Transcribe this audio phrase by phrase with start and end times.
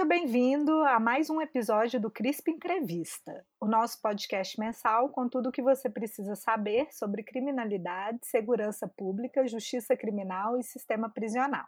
[0.00, 5.50] Seja bem-vindo a mais um episódio do CRISP Entrevista, o nosso podcast mensal com tudo
[5.50, 11.66] o que você precisa saber sobre criminalidade, segurança pública, justiça criminal e sistema prisional.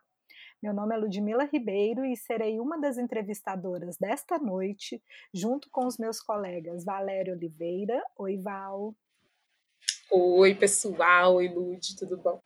[0.63, 5.03] Meu nome é Ludmila Ribeiro e serei uma das entrevistadoras desta noite,
[5.35, 8.03] junto com os meus colegas Valério Oliveira.
[8.17, 8.95] Oi, Val.
[10.11, 11.35] Oi, pessoal.
[11.35, 12.41] Oi, Lud, tudo bom?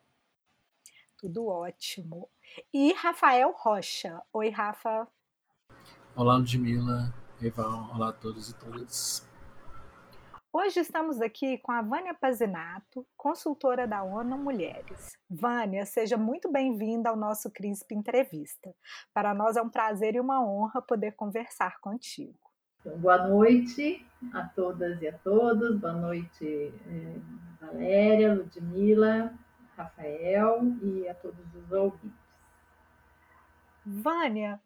[1.17, 2.29] Tudo ótimo.
[2.75, 4.21] E Rafael Rocha.
[4.33, 5.07] Oi, Rafa.
[6.19, 9.29] Olá, Ludmila, Eval, olá a todos e todas.
[10.51, 15.13] Hoje estamos aqui com a Vânia Pazinato, consultora da ONU Mulheres.
[15.29, 18.75] Vânia, seja muito bem-vinda ao nosso CRISP Entrevista.
[19.13, 22.51] Para nós é um prazer e uma honra poder conversar contigo.
[22.81, 25.79] Então, boa noite a todas e a todos.
[25.79, 27.21] Boa noite, eh,
[27.61, 29.35] Valéria, Ludmila,
[29.77, 32.27] Rafael e a todos os ouvintes.
[33.85, 34.59] Vânia,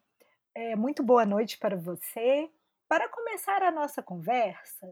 [0.54, 2.50] é, muito boa noite para você.
[2.88, 4.90] Para começar a nossa conversa,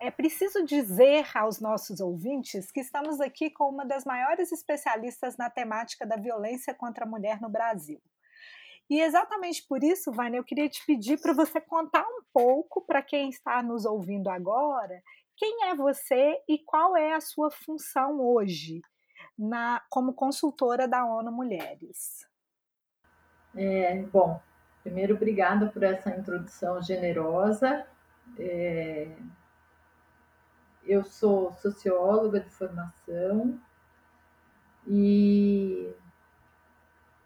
[0.00, 5.50] é preciso dizer aos nossos ouvintes que estamos aqui com uma das maiores especialistas na
[5.50, 8.00] temática da violência contra a mulher no Brasil.
[8.88, 13.02] E exatamente por isso, Vânia, eu queria te pedir para você contar um pouco para
[13.02, 15.02] quem está nos ouvindo agora,
[15.36, 18.80] quem é você e qual é a sua função hoje
[19.38, 22.26] na, como consultora da ONU Mulheres.
[23.54, 24.40] É, bom,
[24.88, 27.84] Primeiro, obrigada por essa introdução generosa.
[28.38, 29.08] É...
[30.82, 33.60] Eu sou socióloga de formação
[34.86, 35.92] e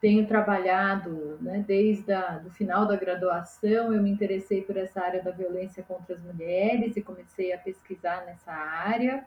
[0.00, 2.12] tenho trabalhado, né, desde
[2.44, 6.96] o final da graduação, eu me interessei por essa área da violência contra as mulheres
[6.96, 9.24] e comecei a pesquisar nessa área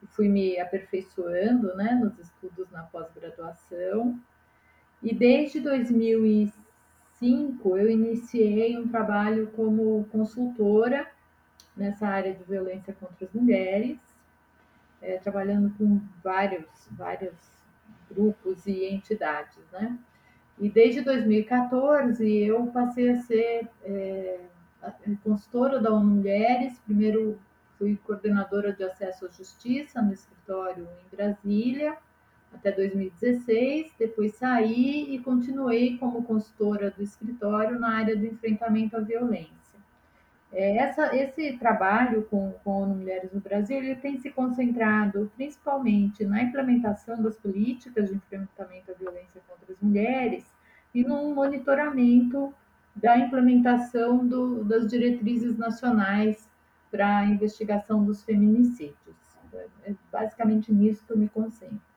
[0.00, 4.16] e fui me aperfeiçoando, né, nos estudos na pós-graduação.
[5.02, 6.61] E desde 2005
[7.22, 11.08] 2005, eu iniciei um trabalho como consultora
[11.76, 13.96] nessa área de violência contra as mulheres,
[15.00, 17.34] é, trabalhando com vários, vários
[18.10, 19.96] grupos e entidades, né?
[20.58, 24.40] E desde 2014 eu passei a ser é,
[25.22, 26.78] consultora da ONU Mulheres.
[26.84, 27.38] Primeiro
[27.78, 31.96] fui coordenadora de acesso à justiça no escritório em Brasília
[32.54, 39.00] até 2016, depois saí e continuei como consultora do escritório na área do enfrentamento à
[39.00, 39.52] violência.
[40.52, 46.42] É, essa, esse trabalho com, com Mulheres no Brasil ele tem se concentrado principalmente na
[46.42, 50.44] implementação das políticas de enfrentamento à violência contra as mulheres
[50.94, 52.52] e no monitoramento
[52.94, 56.46] da implementação do, das diretrizes nacionais
[56.90, 59.16] para a investigação dos feminicídios.
[59.84, 61.91] É basicamente nisso que eu me concentro.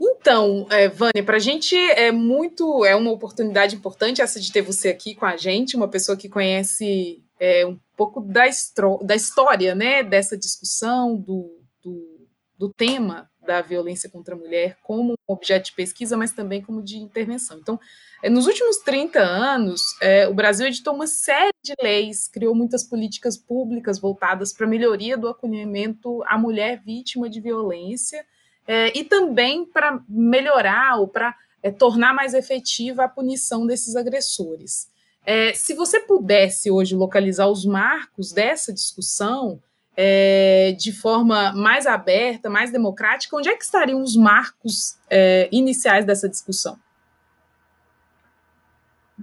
[0.00, 4.62] Então, é, Vânia, para a gente é muito, é uma oportunidade importante essa de ter
[4.62, 8.44] você aqui com a gente, uma pessoa que conhece é, um pouco da,
[9.02, 12.28] da história, né, dessa discussão, do, do,
[12.58, 16.96] do, tema da violência contra a mulher como objeto de pesquisa, mas também como de
[16.96, 17.58] intervenção.
[17.58, 17.78] Então,
[18.22, 22.82] é, nos últimos 30 anos, é, o Brasil editou uma série de leis, criou muitas
[22.82, 28.24] políticas públicas voltadas para a melhoria do acolhimento à mulher vítima de violência,
[28.66, 34.88] é, e também para melhorar ou para é, tornar mais efetiva a punição desses agressores.
[35.26, 39.58] É, se você pudesse hoje localizar os marcos dessa discussão
[39.96, 46.04] é, de forma mais aberta, mais democrática, onde é que estariam os marcos é, iniciais
[46.04, 46.78] dessa discussão?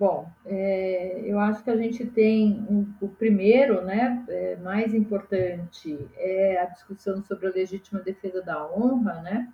[0.02, 6.10] Bom, é, eu acho que a gente tem um, o primeiro, né, é, mais importante
[6.16, 9.54] é a discussão sobre a legítima defesa da honra, né?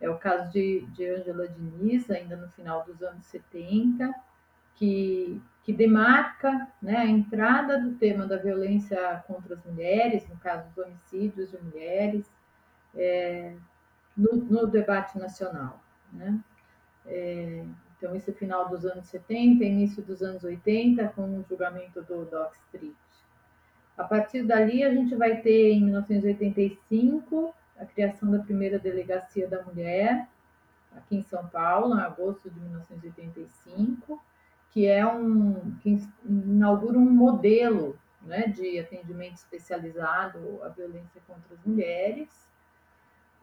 [0.00, 4.10] É o caso de, de Angela Diniz, ainda no final dos anos 70,
[4.74, 10.66] que, que demarca né, a entrada do tema da violência contra as mulheres, no caso
[10.70, 12.32] dos homicídios de mulheres,
[12.94, 13.54] é,
[14.16, 15.78] no, no, debate nacional.
[16.10, 16.40] Né?
[18.04, 22.26] É, então, esse final dos anos 70, início dos anos 80, com o julgamento do
[22.26, 22.94] Dock Street.
[23.96, 29.62] A partir dali, a gente vai ter, em 1985, a criação da primeira delegacia da
[29.62, 30.28] mulher,
[30.94, 34.22] aqui em São Paulo, em agosto de 1985,
[34.70, 41.64] que é um que inaugura um modelo né, de atendimento especializado à violência contra as
[41.64, 42.28] mulheres.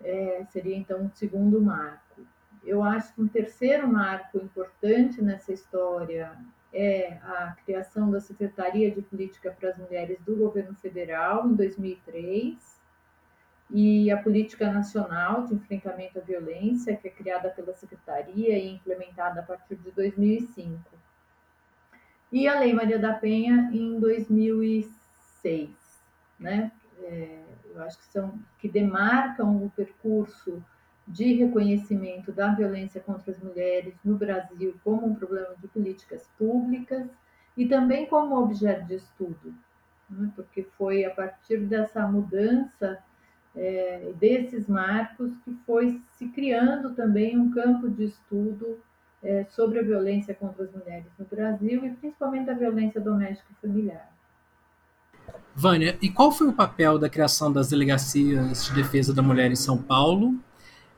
[0.03, 2.21] É, seria então o segundo marco.
[2.63, 6.37] Eu acho que um terceiro marco importante nessa história
[6.73, 12.79] é a criação da Secretaria de Política para as Mulheres do Governo Federal, em 2003,
[13.73, 19.39] e a Política Nacional de Enfrentamento à Violência, que é criada pela Secretaria e implementada
[19.39, 20.79] a partir de 2005.
[22.31, 25.69] e a Lei Maria da Penha em 2006,
[26.39, 26.71] né?
[27.03, 27.43] É,
[27.73, 30.63] eu acho que são que demarcam o percurso
[31.11, 37.07] de reconhecimento da violência contra as mulheres no Brasil como um problema de políticas públicas
[37.57, 39.53] e também como objeto de estudo,
[40.09, 40.31] né?
[40.35, 42.99] porque foi a partir dessa mudança
[43.55, 48.79] é, desses marcos que foi se criando também um campo de estudo
[49.21, 53.67] é, sobre a violência contra as mulheres no Brasil e principalmente a violência doméstica e
[53.67, 54.09] familiar.
[55.53, 59.55] Vânia, e qual foi o papel da criação das delegacias de defesa da mulher em
[59.55, 60.39] São Paulo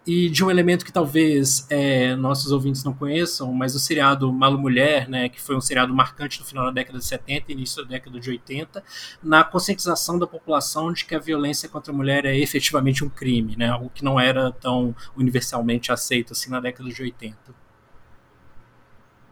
[0.06, 4.58] e de um elemento que talvez é, nossos ouvintes não conheçam, mas o seriado Malo
[4.58, 7.84] Mulher, né, que foi um seriado marcante no final da década de 70 e início
[7.84, 8.84] da década de 80,
[9.24, 13.56] na conscientização da população de que a violência contra a mulher é efetivamente um crime,
[13.56, 17.38] né, algo que não era tão universalmente aceito assim na década de 80.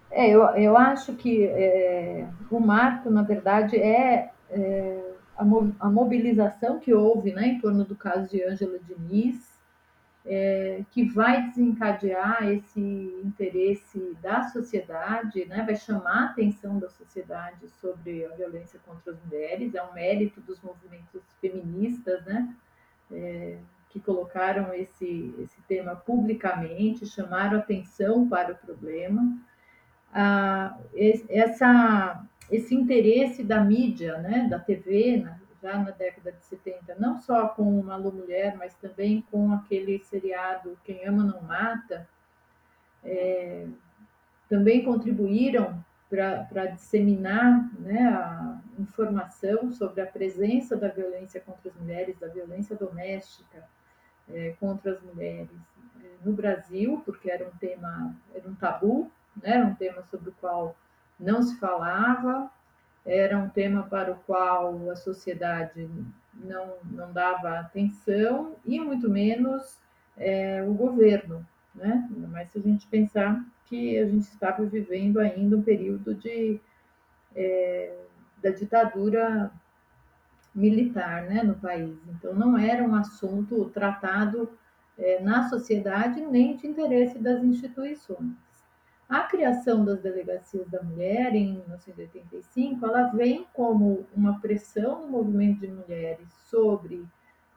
[0.09, 5.43] É, eu, eu acho que é, o marco, na verdade, é, é a,
[5.79, 9.50] a mobilização que houve né, em torno do caso de Ângela Diniz,
[10.25, 12.79] é, que vai desencadear esse
[13.23, 19.23] interesse da sociedade, né, vai chamar a atenção da sociedade sobre a violência contra as
[19.25, 22.55] mulheres, é um mérito dos movimentos feministas, né,
[23.11, 23.57] é,
[23.89, 29.37] que colocaram esse, esse tema publicamente, chamaram atenção para o problema.
[30.13, 30.77] Ah,
[31.29, 37.19] essa, esse interesse da mídia, né, da TV, né, já na década de 70, não
[37.19, 42.07] só com o Malu Mulher, mas também com aquele seriado Quem Ama Não Mata,
[43.03, 43.67] é,
[44.49, 52.19] também contribuíram para disseminar né, a informação sobre a presença da violência contra as mulheres,
[52.19, 53.63] da violência doméstica
[54.29, 55.49] é, contra as mulheres
[56.03, 59.09] é, no Brasil, porque era um tema, era um tabu,
[59.41, 60.75] né, era um tema sobre o qual
[61.17, 62.51] não se falava,
[63.05, 65.89] era um tema para o qual a sociedade
[66.33, 69.79] não, não dava atenção e muito menos
[70.17, 72.07] é, o governo, né?
[72.29, 76.59] Mas se a gente pensar que a gente estava vivendo ainda um período de
[77.35, 77.95] é,
[78.41, 79.51] da ditadura
[80.53, 81.97] militar, né, no país.
[82.09, 84.49] Então não era um assunto tratado
[84.97, 88.33] é, na sociedade nem de interesse das instituições.
[89.11, 95.59] A criação das delegacias da mulher em 1985, ela vem como uma pressão no movimento
[95.59, 97.05] de mulheres sobre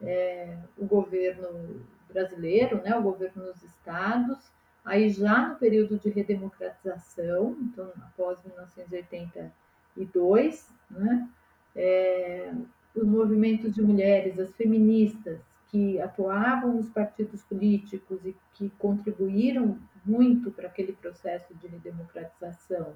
[0.01, 1.79] é, o governo
[2.09, 4.37] brasileiro, né, o governo nos estados,
[4.83, 11.29] aí já no período de redemocratização, então após 1982, né,
[11.73, 12.51] é,
[12.93, 15.39] os movimentos de mulheres, as feministas,
[15.75, 22.93] que atuavam nos partidos políticos e que contribuíram muito para aquele processo de democratização,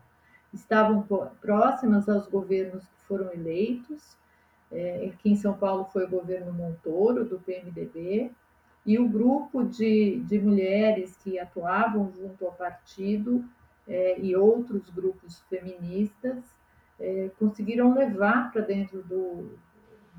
[0.53, 1.05] estavam
[1.41, 4.15] próximas aos governos que foram eleitos.
[4.71, 8.31] É, aqui em São Paulo foi o governo Montoro, do PMDB,
[8.85, 13.43] e o grupo de, de mulheres que atuavam junto ao partido
[13.85, 16.37] é, e outros grupos feministas
[16.97, 19.59] é, conseguiram levar para dentro do,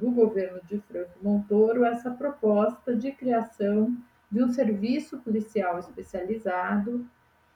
[0.00, 3.94] do governo de Franco Montoro essa proposta de criação
[4.30, 7.06] de um serviço policial especializado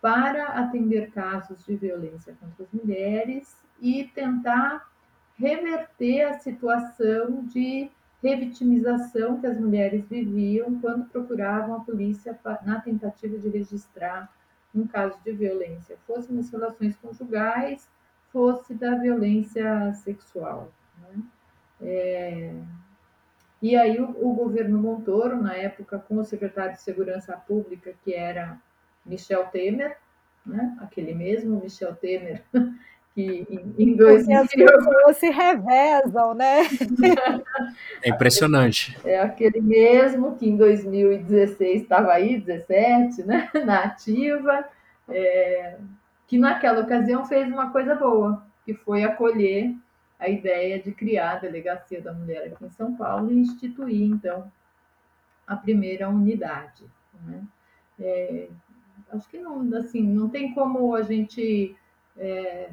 [0.01, 4.87] para atender casos de violência contra as mulheres e tentar
[5.37, 7.91] reverter a situação de
[8.23, 14.31] revitimização que as mulheres viviam quando procuravam a polícia na tentativa de registrar
[14.75, 17.89] um caso de violência, fosse nas relações conjugais,
[18.33, 20.73] fosse da violência sexual.
[21.85, 22.51] É,
[23.61, 28.15] e aí o, o, governo Montoro, na época, com o secretário de Segurança Pública, que
[28.15, 28.59] era
[29.05, 29.97] Michel Temer,
[30.45, 30.77] né?
[30.81, 32.43] aquele mesmo Michel Temer,
[33.15, 34.39] que em, em 2000...
[34.39, 36.63] as pessoas se revezam, né?
[38.03, 38.99] É impressionante.
[39.05, 43.51] É aquele mesmo que em 2016 estava aí, 17, né?
[43.65, 44.65] na ativa,
[45.09, 45.77] é,
[46.27, 49.75] que naquela ocasião fez uma coisa boa, que foi acolher
[50.19, 54.51] a ideia de criar a Delegacia da Mulher aqui em São Paulo e instituir, então,
[55.47, 56.85] a primeira unidade.
[57.25, 57.43] Né?
[57.99, 58.49] É,
[59.11, 61.77] acho que não, assim, não tem como a gente
[62.17, 62.71] é,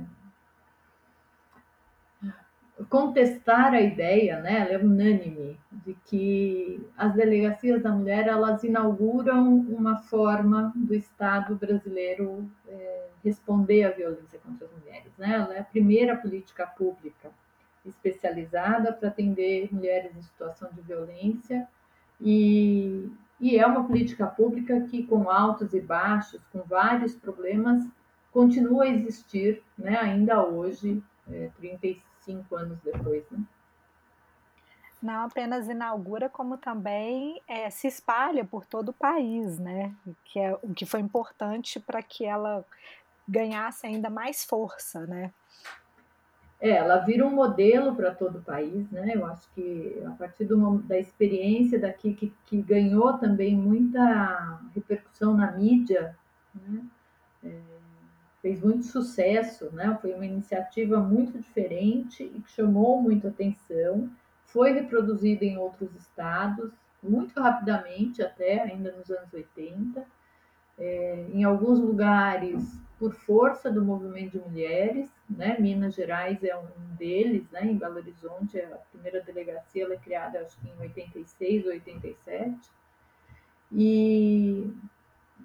[2.90, 4.62] contestar a ideia, né?
[4.62, 11.56] Ela é unânime de que as delegacias da mulher elas inauguram uma forma do Estado
[11.56, 15.34] brasileiro é, responder à violência contra as mulheres, né?
[15.34, 17.30] Ela é a primeira política pública
[17.86, 21.68] especializada para atender mulheres em situação de violência
[22.20, 23.10] e,
[23.40, 27.84] e é uma política pública que, com altos e baixos, com vários problemas,
[28.32, 32.11] continua a existir, né, ainda hoje, é, 35
[32.52, 33.24] anos depois.
[33.32, 33.40] Né?
[35.02, 39.96] Não apenas inaugura, como também é, se espalha por todo o país, né?
[40.26, 42.64] Que é o que foi importante para que ela
[43.28, 45.32] ganhasse ainda mais força, né?
[46.60, 49.14] É, ela vira um modelo para todo o país, né?
[49.16, 55.34] Eu acho que a partir do, da experiência daqui, que, que ganhou também muita repercussão
[55.34, 56.16] na mídia,
[56.54, 56.84] né?
[57.44, 57.71] É,
[58.42, 59.98] fez muito sucesso, né?
[60.02, 64.10] Foi uma iniciativa muito diferente e que chamou muito atenção.
[64.46, 66.72] Foi reproduzida em outros estados,
[67.02, 70.04] muito rapidamente, até ainda nos anos 80.
[70.80, 75.58] É, em alguns lugares por força do movimento de mulheres, né?
[75.60, 77.66] Minas Gerais é um deles, né?
[77.66, 82.72] Em Belo Horizonte, a primeira delegacia ela é criada acho que em 86, 87.
[83.72, 84.72] E,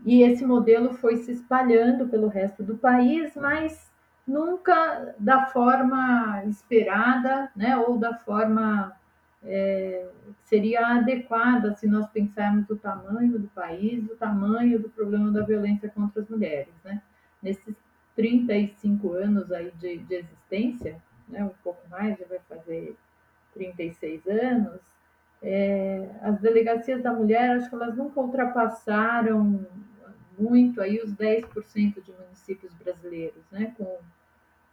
[0.06, 3.90] e esse modelo foi se espalhando pelo resto do país, mas
[4.26, 7.76] nunca da forma esperada, né?
[7.76, 8.96] Ou da forma
[9.42, 10.06] é,
[10.44, 15.90] seria adequada se nós pensarmos o tamanho do país, o tamanho do problema da violência
[15.90, 17.02] contra as mulheres, né?
[17.42, 17.74] nesses
[18.14, 20.96] 35 anos aí de, de existência,
[21.28, 22.96] né, um pouco mais, já vai fazer
[23.54, 24.80] 36 anos,
[25.42, 29.66] é, as delegacias da mulher, acho que elas nunca ultrapassaram
[30.38, 33.98] muito aí os 10% de municípios brasileiros, né, com,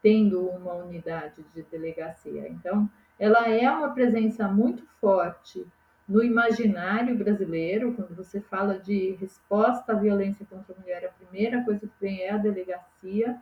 [0.01, 2.48] tendo uma unidade de delegacia.
[2.50, 2.89] Então,
[3.20, 5.65] ela é uma presença muito forte
[6.08, 11.63] no imaginário brasileiro, quando você fala de resposta à violência contra a mulher, a primeira
[11.63, 13.38] coisa que vem é a delegacia,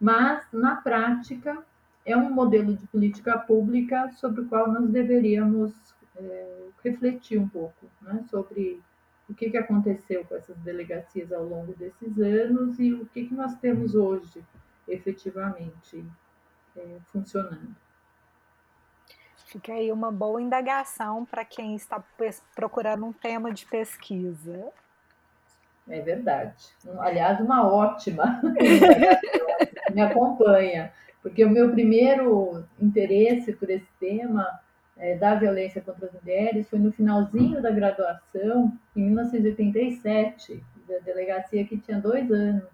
[0.00, 1.58] mas na prática
[2.06, 5.72] é um modelo de política pública sobre o qual nós deveríamos
[6.16, 8.80] é, refletir um pouco, né, sobre
[9.28, 13.34] o que, que aconteceu com essas delegacias ao longo desses anos e o que, que
[13.34, 14.44] nós temos hoje
[14.86, 16.04] efetivamente
[16.76, 17.74] é, funcionando.
[19.46, 22.02] Fica aí uma boa indagação para quem está
[22.54, 24.72] procurando um tema de pesquisa.
[25.88, 26.74] É verdade.
[26.98, 28.40] Aliás, uma ótima.
[29.94, 30.92] Me acompanha.
[31.22, 34.60] Porque o meu primeiro interesse por esse tema
[34.96, 41.64] é, da violência contra as mulheres foi no finalzinho da graduação, em 1987, da delegacia
[41.64, 42.64] que tinha dois anos.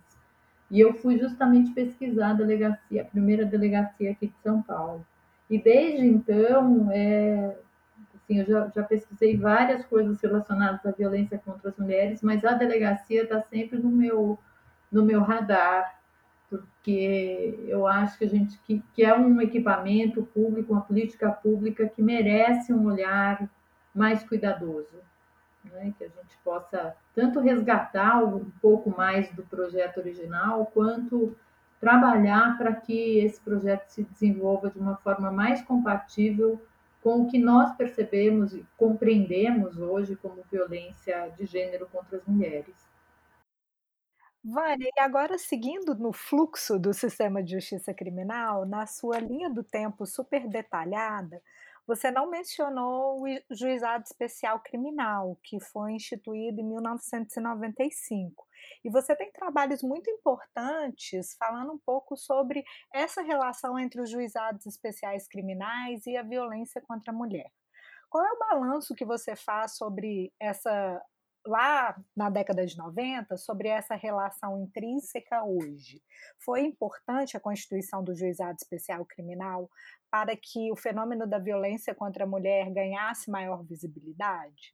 [0.71, 5.05] E eu fui justamente pesquisar a delegacia, a primeira delegacia aqui de São Paulo.
[5.49, 7.57] E desde então, é,
[8.15, 12.53] assim, eu já, já, pesquisei várias coisas relacionadas à violência contra as mulheres, mas a
[12.53, 14.39] delegacia está sempre no meu,
[14.93, 16.00] no meu radar,
[16.51, 21.89] porque eu acho que a gente que, que é um equipamento público, uma política pública
[21.89, 23.49] que merece um olhar
[23.95, 24.97] mais cuidadoso,
[25.65, 25.95] né?
[25.97, 31.37] que a gente possa tanto resgatar um pouco mais do projeto original, quanto
[31.79, 36.61] trabalhar para que esse projeto se desenvolva de uma forma mais compatível
[37.03, 42.90] com o que nós percebemos e compreendemos hoje como violência de gênero contra as mulheres.
[44.43, 49.63] Vânia, e agora seguindo no fluxo do sistema de justiça criminal, na sua linha do
[49.63, 51.43] tempo super detalhada,
[51.87, 58.47] você não mencionou o Juizado Especial Criminal, que foi instituído em 1995.
[58.85, 64.67] E você tem trabalhos muito importantes falando um pouco sobre essa relação entre os juizados
[64.67, 67.51] especiais criminais e a violência contra a mulher.
[68.09, 71.03] Qual é o balanço que você faz sobre essa
[71.47, 76.03] lá na década de 90 sobre essa relação intrínseca hoje.
[76.45, 79.71] Foi importante a constituição do Juizado Especial Criminal
[80.11, 84.73] para que o fenômeno da violência contra a mulher ganhasse maior visibilidade?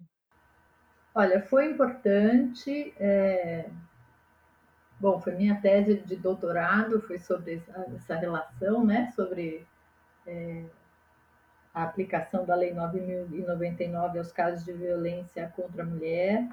[1.14, 2.94] Olha, foi importante.
[2.99, 3.68] É...
[4.99, 7.62] Bom, foi minha tese de doutorado, foi sobre
[7.94, 9.66] essa relação, né, sobre
[10.26, 10.64] é,
[11.76, 16.49] a aplicação da Lei 9.099 aos casos de violência contra a mulher.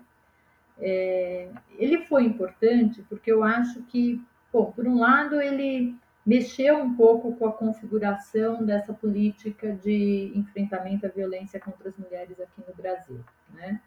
[0.77, 6.93] É, ele foi importante porque eu acho que, bom, por um lado, ele mexeu um
[6.93, 12.75] pouco com a configuração dessa política de enfrentamento à violência contra as mulheres aqui no
[12.75, 13.23] Brasil.
[13.53, 13.79] Né?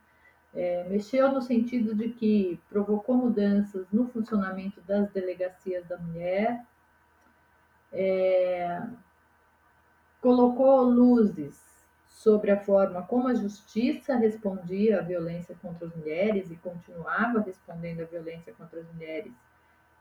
[0.54, 6.64] É, mexeu no sentido de que provocou mudanças no funcionamento das delegacias da mulher,
[7.92, 8.80] é,
[10.26, 11.56] colocou luzes
[12.08, 18.00] sobre a forma como a justiça respondia à violência contra as mulheres e continuava respondendo
[18.00, 19.32] à violência contra as mulheres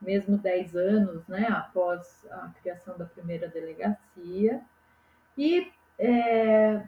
[0.02, 4.62] mesmo 10 anos né, após a criação da primeira delegacia,
[5.38, 6.82] e é,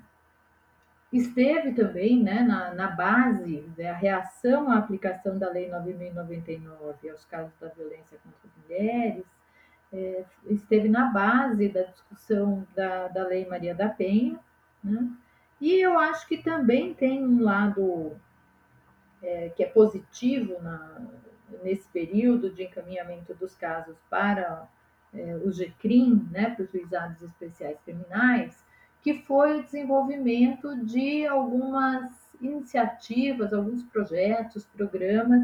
[1.13, 7.23] esteve também né, na, na base da né, reação à aplicação da Lei 9.099 aos
[7.25, 9.36] casos da violência contra as mulheres,
[9.97, 14.39] é, esteve na base da discussão da, da Lei Maria da Penha,
[14.83, 15.09] né?
[15.59, 18.15] E eu acho que também tem um lado
[19.23, 21.01] é, que é positivo na,
[21.63, 24.67] nesse período de encaminhamento dos casos para
[25.11, 28.63] é, o GCRIM, né, para os juizados especiais criminais,
[29.01, 35.41] que foi o desenvolvimento de algumas iniciativas, alguns projetos, programas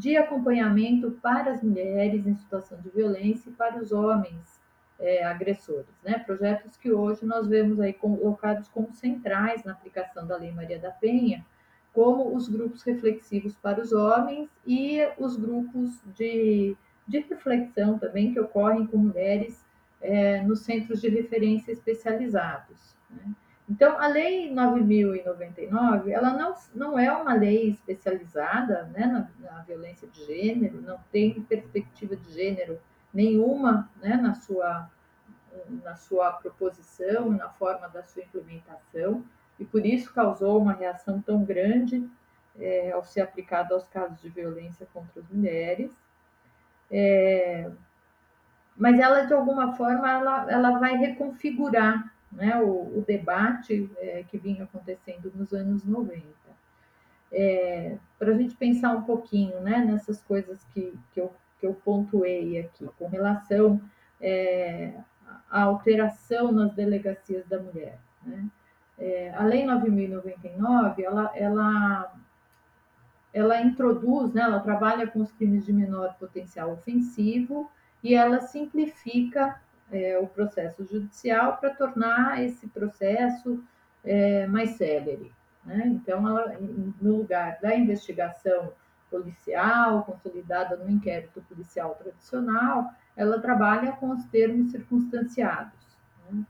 [0.00, 4.58] de acompanhamento para as mulheres em situação de violência e para os homens
[4.98, 6.18] é, agressores, né?
[6.20, 10.90] Projetos que hoje nós vemos aí colocados como centrais na aplicação da Lei Maria da
[10.90, 11.44] Penha,
[11.92, 16.74] como os grupos reflexivos para os homens e os grupos de,
[17.06, 19.62] de reflexão também que ocorrem com mulheres
[20.00, 22.96] é, nos centros de referência especializados.
[23.10, 23.34] Né?
[23.70, 30.08] Então, a Lei 9.099, ela não, não é uma lei especializada né, na, na violência
[30.08, 32.80] de gênero, não tem perspectiva de gênero
[33.14, 34.90] nenhuma né, na, sua,
[35.84, 39.24] na sua proposição, na forma da sua implementação,
[39.56, 42.04] e por isso causou uma reação tão grande
[42.58, 45.92] é, ao ser aplicado aos casos de violência contra as mulheres.
[46.90, 47.70] É,
[48.76, 54.38] mas ela, de alguma forma, ela, ela vai reconfigurar né, o, o debate é, que
[54.38, 56.24] vinha acontecendo nos anos 90.
[57.32, 61.74] É, Para a gente pensar um pouquinho né, nessas coisas que, que eu que eu
[61.74, 63.80] pontuei aqui, com relação
[64.20, 64.94] é,
[65.50, 67.98] à alteração nas delegacias da mulher.
[68.24, 68.46] Né?
[68.98, 72.14] É, a Lei 9.099, ela, ela,
[73.32, 77.70] ela introduz, né, ela trabalha com os crimes de menor potencial ofensivo
[78.02, 79.60] e ela simplifica
[79.92, 83.62] é, o processo judicial para tornar esse processo
[84.04, 85.32] é, mais célere.
[85.64, 85.82] Né?
[85.86, 86.56] Então, ela,
[87.00, 88.72] no lugar da investigação
[89.10, 95.98] policial, consolidada no inquérito policial tradicional, ela trabalha com os termos circunstanciados.
[96.30, 96.44] Né?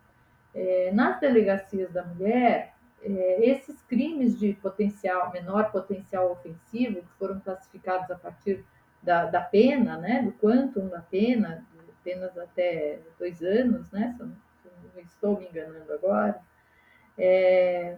[0.54, 7.40] É, nas delegacias da mulher, é, esses crimes de potencial, menor potencial ofensivo, que foram
[7.40, 8.64] classificados a partir
[9.02, 11.64] da, da pena, né, do quantum da pena,
[12.02, 16.40] penas até dois anos, né, se não estou me enganando agora,
[17.16, 17.96] é,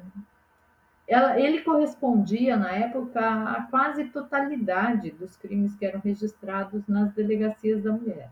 [1.07, 7.83] ela, ele correspondia, na época, à quase totalidade dos crimes que eram registrados nas delegacias
[7.83, 8.31] da mulher,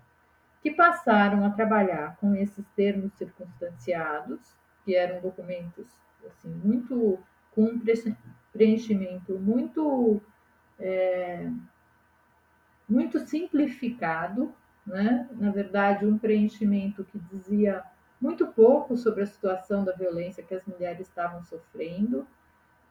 [0.63, 4.41] que passaram a trabalhar com esses termos circunstanciados,
[4.85, 5.87] que eram documentos
[6.27, 7.19] assim, muito
[7.53, 7.81] com um
[8.53, 10.23] preenchimento muito
[10.79, 11.51] é,
[12.89, 14.55] muito simplificado,
[14.91, 15.29] né?
[15.33, 17.83] na verdade, um preenchimento que dizia
[18.21, 22.27] muito pouco sobre a situação da violência que as mulheres estavam sofrendo,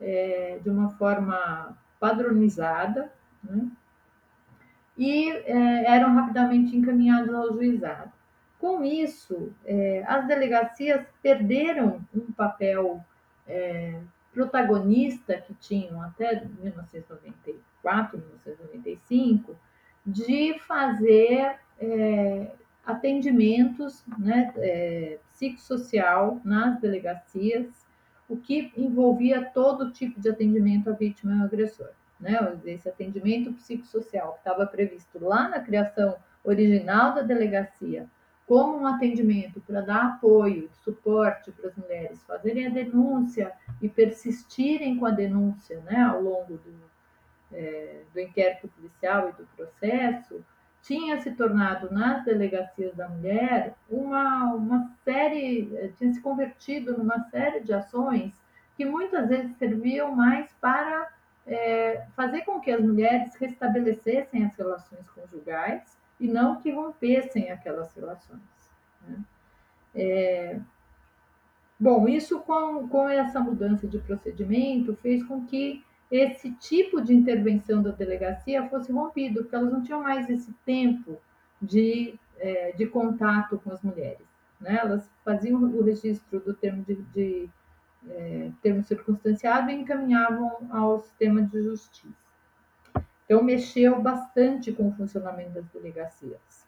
[0.02, 3.12] é, de uma forma padronizada,
[3.44, 3.70] né?
[4.98, 8.12] e é, eram rapidamente encaminhados ao juizado.
[8.58, 13.04] Com isso, é, as delegacias perderam um papel
[13.48, 14.00] é,
[14.34, 19.56] protagonista que tinham até 1994, 1995,
[20.06, 22.52] de fazer é,
[22.86, 27.88] atendimentos né, é, psicossocial nas delegacias
[28.28, 31.90] o que envolvia todo tipo de atendimento à vítima e ao agressor.
[32.20, 32.38] Né?
[32.66, 38.08] Esse atendimento psicossocial que estava previsto lá na criação original da delegacia,
[38.46, 44.98] como um atendimento para dar apoio, suporte para as mulheres fazerem a denúncia e persistirem
[44.98, 46.76] com a denúncia né, ao longo do,
[47.52, 50.44] é, do inquérito policial e do processo,
[50.82, 57.20] tinha se tornado nas delegacias da mulher uma, uma série, eh, tinha se convertido numa
[57.30, 58.34] série de ações
[58.76, 61.10] que muitas vezes serviam mais para
[61.46, 67.94] é, fazer com que as mulheres restabelecessem as relações conjugais e não que rompessem aquelas
[67.94, 68.40] relações.
[69.08, 69.20] Né?
[69.96, 70.60] É,
[71.80, 77.84] bom, isso com, com essa mudança de procedimento fez com que esse tipo de intervenção
[77.84, 81.18] da delegacia fosse rompido, porque elas não tinham mais esse tempo
[81.62, 84.26] de, é, de contato com as mulheres.
[84.60, 84.80] Né?
[84.82, 87.50] Elas faziam o registro do termo de, de
[88.10, 92.30] é, termo circunstanciado e encaminhavam ao sistema de justiça.
[93.26, 96.68] Então, mexeu bastante com o funcionamento das delegacias.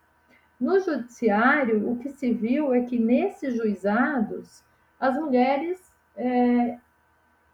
[0.59, 4.63] No judiciário, o que se viu é que nesses juizados,
[4.99, 6.77] as mulheres é,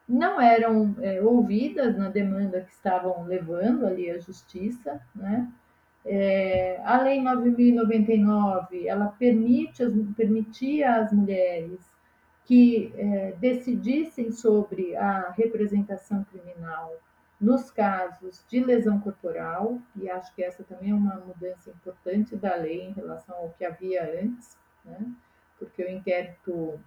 [0.07, 5.51] não eram é, ouvidas na demanda que estavam levando ali à justiça, né?
[6.05, 9.83] É, a Lei 9.099, ela permite,
[10.15, 11.79] permitia às mulheres
[12.45, 16.95] que é, decidissem sobre a representação criminal
[17.39, 22.55] nos casos de lesão corporal, e acho que essa também é uma mudança importante da
[22.55, 25.11] lei em relação ao que havia antes, né?
[25.59, 26.79] porque o inquérito,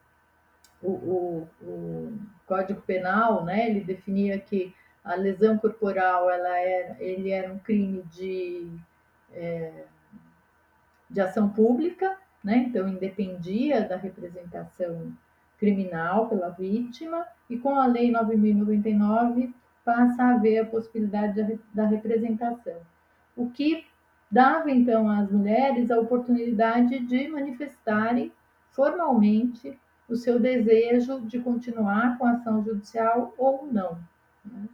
[0.83, 7.31] o, o, o Código Penal, né, ele definia que a lesão corporal ela era, ele
[7.31, 8.71] era um crime de,
[9.33, 9.85] é,
[11.09, 12.67] de ação pública, né?
[12.69, 15.13] então independia da representação
[15.59, 19.53] criminal pela vítima, e com a Lei 9.099
[19.85, 22.81] passa a haver a possibilidade da representação.
[23.37, 23.87] O que
[24.31, 28.33] dava então às mulheres a oportunidade de manifestarem
[28.71, 29.79] formalmente
[30.15, 33.99] o seu desejo de continuar com a ação judicial ou não.
[34.45, 34.69] Né?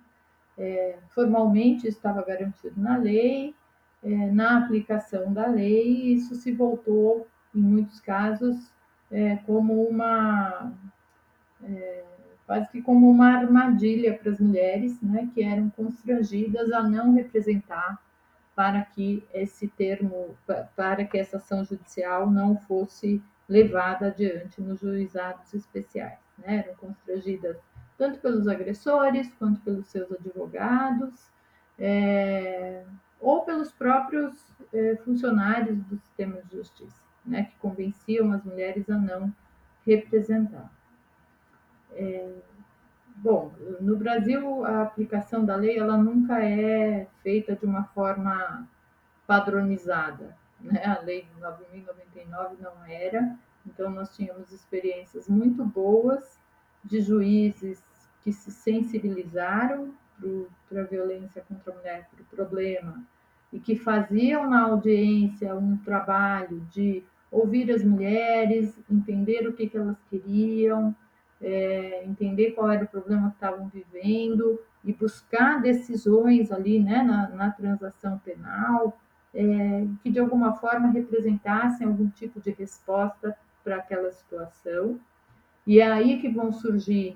[0.58, 3.54] É, formalmente estava garantido na lei,
[4.02, 8.72] é, na aplicação da lei, isso se voltou, em muitos casos,
[9.10, 10.72] é, como uma.
[11.62, 12.04] É,
[12.46, 18.00] quase que como uma armadilha para as mulheres, né, que eram constrangidas a não representar
[18.54, 20.36] para que esse termo,
[20.76, 26.18] para que essa ação judicial não fosse levada adiante nos juizados especiais.
[26.38, 26.64] Né?
[26.66, 27.56] Eram constrangidas
[27.96, 31.30] tanto pelos agressores quanto pelos seus advogados,
[31.78, 32.84] é,
[33.20, 34.34] ou pelos próprios
[34.72, 37.44] é, funcionários do sistema de justiça, né?
[37.44, 39.32] que convenciam as mulheres a não
[39.86, 40.70] representar.
[41.92, 42.34] É,
[43.16, 48.68] bom, no Brasil a aplicação da lei ela nunca é feita de uma forma
[49.26, 50.84] padronizada, né?
[50.84, 56.38] A lei de 9.099 não era, então nós tínhamos experiências muito boas
[56.84, 57.82] de juízes
[58.22, 59.94] que se sensibilizaram
[60.68, 63.04] para a violência contra a mulher, para o problema,
[63.52, 69.76] e que faziam na audiência um trabalho de ouvir as mulheres, entender o que, que
[69.76, 70.94] elas queriam,
[71.40, 77.28] é, entender qual era o problema que estavam vivendo e buscar decisões ali né, na,
[77.28, 78.98] na transação penal
[79.36, 84.98] é, que de alguma forma representassem algum tipo de resposta para aquela situação.
[85.66, 87.14] E é aí que vão surgir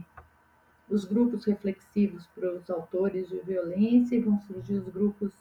[0.88, 5.32] os grupos reflexivos para os autores de violência e vão surgir os grupos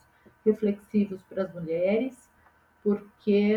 [0.45, 2.29] reflexivos para as mulheres,
[2.81, 3.55] porque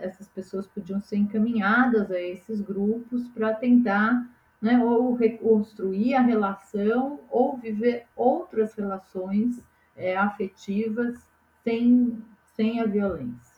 [0.00, 4.28] essas pessoas podiam ser encaminhadas a esses grupos para tentar
[4.60, 9.62] né, ou reconstruir a relação ou viver outras relações
[9.94, 11.16] é, afetivas
[11.62, 12.20] sem,
[12.54, 13.54] sem a violência.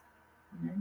[0.53, 0.77] Né?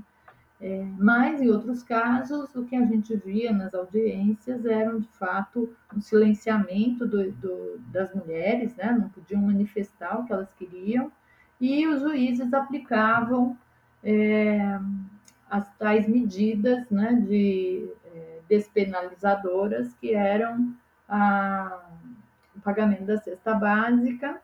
[0.62, 5.75] É, mas, em outros casos, o que a gente via nas audiências eram, de fato,
[5.95, 8.91] um silenciamento do, do, das mulheres, né?
[8.91, 11.12] não podiam manifestar o que elas queriam,
[11.60, 13.58] e os juízes aplicavam
[14.04, 14.80] é,
[15.49, 17.89] as tais medidas né, de
[18.47, 20.73] despenalizadoras, que eram
[21.08, 21.89] a,
[22.56, 24.41] o pagamento da cesta básica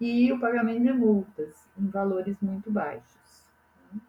[0.00, 3.42] e o pagamento de multas em valores muito baixos.
[3.92, 4.00] Né?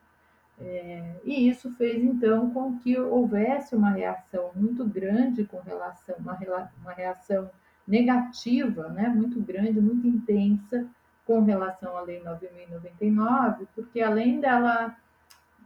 [0.60, 6.38] É, e isso fez então com que houvesse uma reação muito grande com relação, uma,
[6.82, 7.50] uma reação
[7.88, 10.88] negativa, né, muito grande, muito intensa
[11.26, 14.96] com relação à Lei 9.099, porque além dela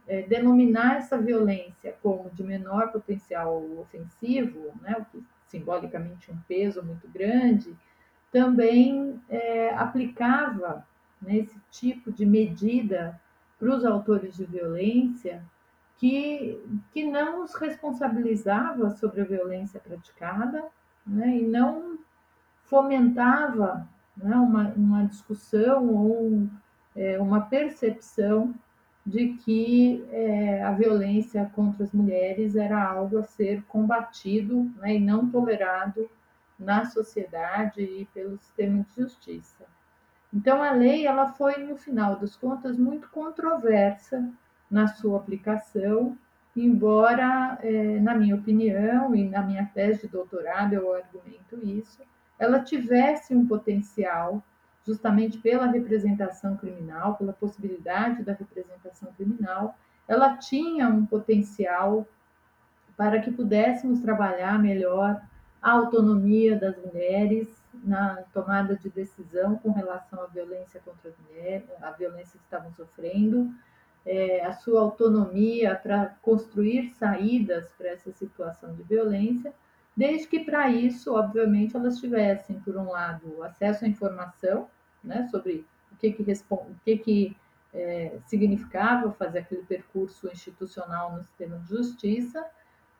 [0.06, 5.04] é, denominar essa violência como de menor potencial ofensivo, né,
[5.48, 7.76] simbolicamente um peso muito grande,
[8.34, 10.84] também é, aplicava
[11.22, 13.20] né, esse tipo de medida
[13.56, 15.40] para os autores de violência
[15.98, 20.64] que, que não os responsabilizava sobre a violência praticada
[21.06, 21.96] né, e não
[22.64, 26.48] fomentava né, uma, uma discussão ou
[26.96, 28.52] é, uma percepção
[29.06, 34.98] de que é, a violência contra as mulheres era algo a ser combatido né, e
[34.98, 36.10] não tolerado
[36.58, 39.64] na sociedade e pelo sistema de justiça.
[40.32, 44.28] Então a lei ela foi no final das contas muito controversa
[44.70, 46.16] na sua aplicação,
[46.56, 52.02] embora é, na minha opinião e na minha tese de doutorado eu argumento isso,
[52.38, 54.42] ela tivesse um potencial
[54.84, 62.06] justamente pela representação criminal, pela possibilidade da representação criminal, ela tinha um potencial
[62.96, 65.20] para que pudéssemos trabalhar melhor
[65.64, 67.48] a autonomia das mulheres
[67.82, 72.70] na tomada de decisão com relação à violência contra as mulheres, a violência que estavam
[72.74, 73.50] sofrendo,
[74.04, 79.54] é, a sua autonomia para construir saídas para essa situação de violência,
[79.96, 84.68] desde que para isso, obviamente, elas tivessem, por um lado, acesso à informação,
[85.02, 87.36] né, sobre o que, que, responde, o que, que
[87.72, 92.44] é, significava fazer aquele percurso institucional no sistema de justiça,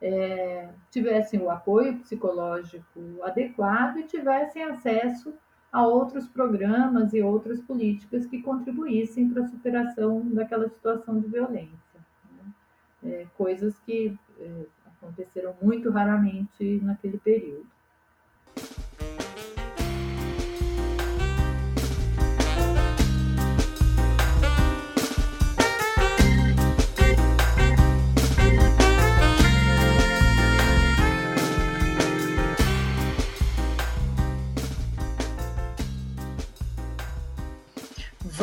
[0.05, 5.33] é, tivessem o apoio psicológico adequado e tivessem acesso
[5.71, 11.99] a outros programas e outras políticas que contribuíssem para a superação daquela situação de violência.
[12.31, 12.53] Né?
[13.03, 17.65] É, coisas que é, aconteceram muito raramente naquele período.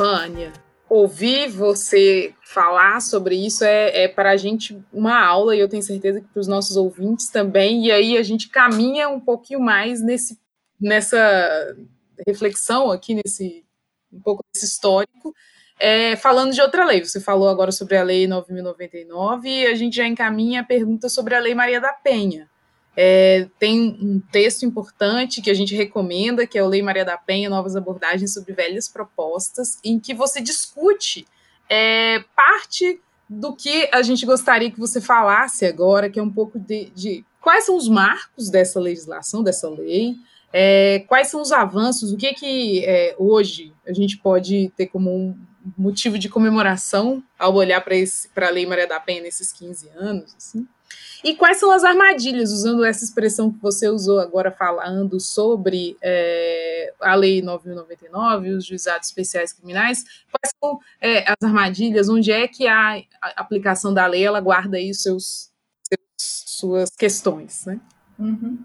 [0.02, 0.52] Vânia,
[0.88, 5.82] ouvir você falar sobre isso é, é para a gente uma aula, e eu tenho
[5.82, 10.02] certeza que para os nossos ouvintes também, e aí a gente caminha um pouquinho mais
[10.02, 10.40] nesse,
[10.80, 11.76] nessa
[12.26, 13.64] reflexão aqui, nesse
[14.12, 15.32] um pouco desse histórico,
[15.78, 17.04] é, falando de outra lei.
[17.04, 21.36] Você falou agora sobre a Lei 9.099 e a gente já encaminha a pergunta sobre
[21.36, 22.50] a Lei Maria da Penha.
[22.96, 27.16] É, tem um texto importante que a gente recomenda, que é o Lei Maria da
[27.16, 31.26] Penha, Novas Abordagens sobre Velhas Propostas, em que você discute
[31.70, 36.59] é, parte do que a gente gostaria que você falasse agora, que é um pouco
[36.59, 40.16] de, de quais são os marcos dessa legislação, dessa lei,
[40.52, 45.11] é, quais são os avanços, o que que é, hoje a gente pode ter como
[45.11, 45.35] um
[45.78, 50.66] motivo de comemoração ao olhar para a Lei Maria da Penha nesses 15 anos, assim.
[51.24, 56.92] E quais são as armadilhas, usando essa expressão que você usou agora falando sobre é,
[57.00, 62.66] a Lei 9.099, os juizados especiais criminais, quais são é, as armadilhas, onde é que
[62.66, 63.00] a,
[63.37, 65.52] aplicação da lei ela guarda aí seus,
[65.87, 66.02] seus
[66.62, 67.81] suas questões, né?
[68.18, 68.59] Uhum.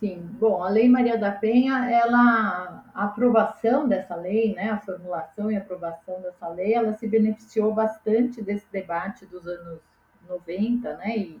[0.00, 5.50] Sim, bom, a Lei Maria da Penha, ela, a aprovação dessa lei, né, a formulação
[5.50, 9.80] e aprovação dessa lei, ela se beneficiou bastante desse debate dos anos
[10.28, 11.40] 90, né, e,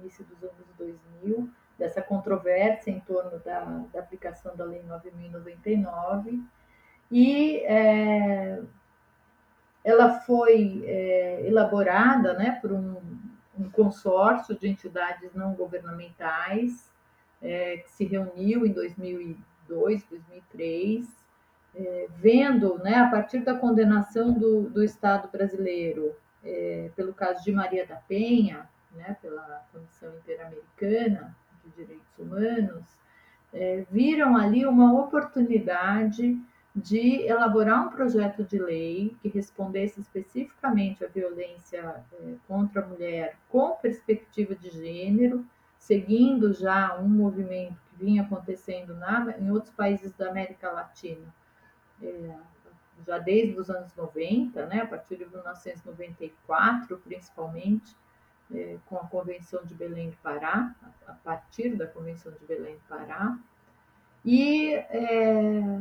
[0.00, 6.42] início dos anos 2000, dessa controvérsia em torno da, da aplicação da Lei 9.099,
[7.10, 8.60] e é,
[9.84, 12.96] ela foi é, elaborada né, por um,
[13.58, 16.92] um, consórcio de entidades não governamentais
[17.40, 21.08] é, que se reuniu em 2002, 2003,
[21.74, 26.14] é, vendo, né, a partir da condenação do, do Estado brasileiro
[26.48, 32.84] é, pelo caso de Maria da Penha, né, pela Comissão Interamericana de Direitos Humanos,
[33.52, 36.40] é, viram ali uma oportunidade
[36.74, 43.36] de elaborar um projeto de lei que respondesse especificamente à violência é, contra a mulher
[43.48, 45.44] com perspectiva de gênero,
[45.78, 51.34] seguindo já um movimento que vinha acontecendo na, em outros países da América Latina,
[52.02, 52.30] é,
[53.06, 57.96] já desde os anos 90, né, a partir de 1994, principalmente,
[58.54, 60.74] é, com a Convenção de Belém do Pará,
[61.06, 63.38] a partir da Convenção de Belém do Pará,
[64.24, 65.80] e é,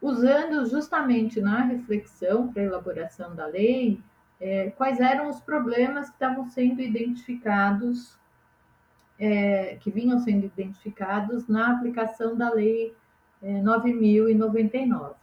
[0.00, 4.02] usando justamente na reflexão para elaboração da lei
[4.40, 8.18] é, quais eram os problemas que estavam sendo identificados,
[9.18, 12.94] é, que vinham sendo identificados na aplicação da lei
[13.42, 15.14] é, 9.099.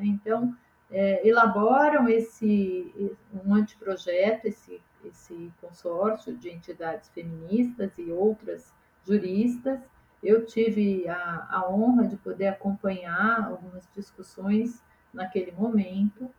[0.00, 0.06] Né?
[0.06, 0.56] Então,
[0.90, 8.72] é, elaboram esse um anteprojeto, esse, esse consórcio de entidades feministas e outras
[9.06, 9.78] juristas.
[10.22, 14.82] Eu tive a, a honra de poder acompanhar algumas discussões
[15.12, 16.30] naquele momento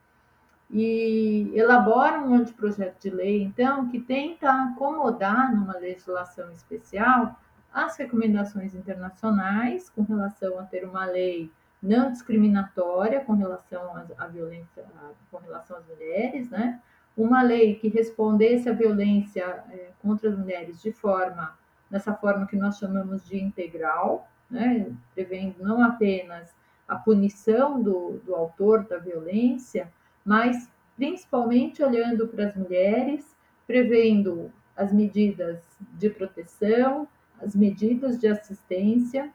[0.70, 7.38] e elaboram um anteprojeto de lei, então, que tenta acomodar numa legislação especial
[7.74, 14.86] as recomendações internacionais com relação a ter uma lei não discriminatória com relação à violência,
[15.32, 16.80] com relação às mulheres, né?
[17.18, 21.58] Uma lei que respondesse à violência é, contra as mulheres de forma,
[21.90, 24.92] dessa forma que nós chamamos de integral, né?
[25.16, 26.54] Prevendo não apenas
[26.88, 29.92] a punição do, do autor da violência,
[30.24, 35.64] mas principalmente olhando para as mulheres, prevendo as medidas
[35.94, 37.08] de proteção,
[37.42, 39.32] as medidas de assistência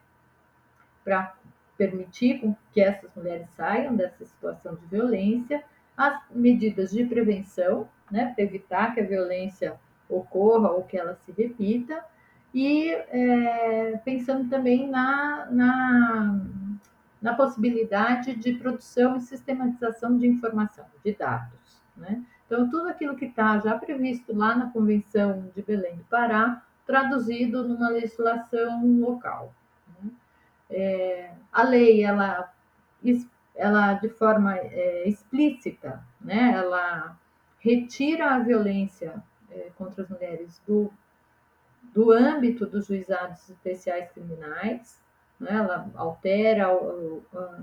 [1.04, 1.34] para
[1.76, 5.62] permitir que essas mulheres saiam dessa situação de violência,
[5.96, 11.32] as medidas de prevenção, né, para evitar que a violência ocorra ou que ela se
[11.32, 12.04] repita,
[12.54, 16.40] e é, pensando também na, na,
[17.20, 21.82] na, possibilidade de produção e sistematização de informação, de dados.
[21.96, 22.24] Né?
[22.46, 27.66] Então, tudo aquilo que está já previsto lá na Convenção de Belém do Pará, traduzido
[27.66, 29.52] numa legislação local.
[30.70, 32.52] É, a lei, ela,
[33.54, 37.16] ela de forma é, explícita, né, ela
[37.60, 40.92] retira a violência é, contra as mulheres do,
[41.94, 45.00] do âmbito dos juizados especiais criminais,
[45.38, 45.50] né?
[45.52, 46.68] ela altera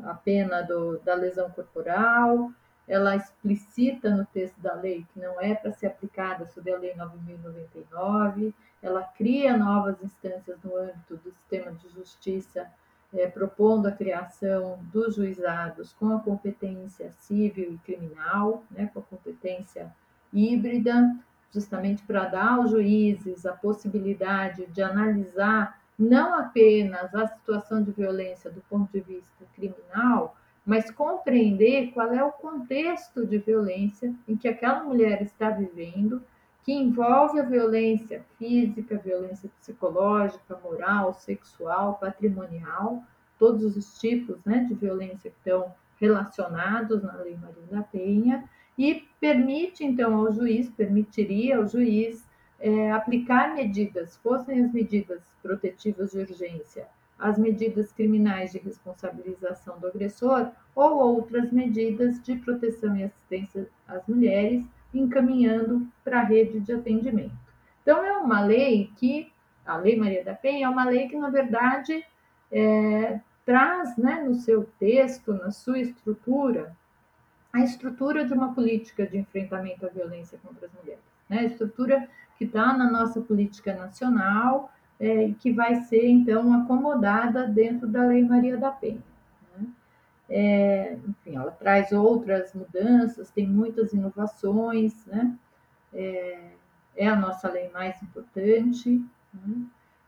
[0.05, 2.51] a pena do, da lesão corporal,
[2.87, 6.93] ela explicita no texto da lei que não é para ser aplicada sob a Lei
[6.93, 12.69] 9.099, ela cria novas instâncias no âmbito do sistema de justiça,
[13.13, 19.03] é, propondo a criação dos juizados com a competência civil e criminal, né, com a
[19.03, 19.93] competência
[20.31, 21.15] híbrida,
[21.53, 28.49] justamente para dar aos juízes a possibilidade de analisar não apenas a situação de violência
[28.49, 34.47] do ponto de vista criminal, mas compreender qual é o contexto de violência em que
[34.47, 36.23] aquela mulher está vivendo,
[36.63, 43.03] que envolve a violência física, violência psicológica, moral, sexual, patrimonial,
[43.37, 49.07] todos os tipos né, de violência que estão relacionados na Lei Maria da Penha, e
[49.19, 52.25] permite então ao juiz, permitiria ao juiz
[52.59, 56.87] é, aplicar medidas, fossem as medidas protetivas de urgência,
[57.19, 64.07] as medidas criminais de responsabilização do agressor ou outras medidas de proteção e assistência às
[64.07, 67.31] mulheres, encaminhando para a rede de atendimento.
[67.81, 69.31] Então, é uma lei que,
[69.65, 72.03] a Lei Maria da Penha, é uma lei que, na verdade,
[72.51, 76.75] é, traz né, no seu texto, na sua estrutura,
[77.51, 81.03] a estrutura de uma política de enfrentamento à violência contra as mulheres.
[81.29, 81.39] Né?
[81.39, 87.87] A estrutura que está na nossa política nacional é, que vai ser, então, acomodada dentro
[87.87, 89.01] da Lei Maria da Penha.
[90.35, 95.37] É, enfim, ela traz outras mudanças, tem muitas inovações, né?
[95.93, 96.53] É,
[96.95, 98.99] é a nossa lei mais importante.
[99.31, 99.65] Né?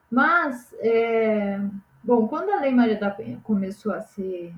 [0.10, 1.60] Mas, é,
[2.04, 4.52] bom, quando a Lei Maria da Penha começou a ser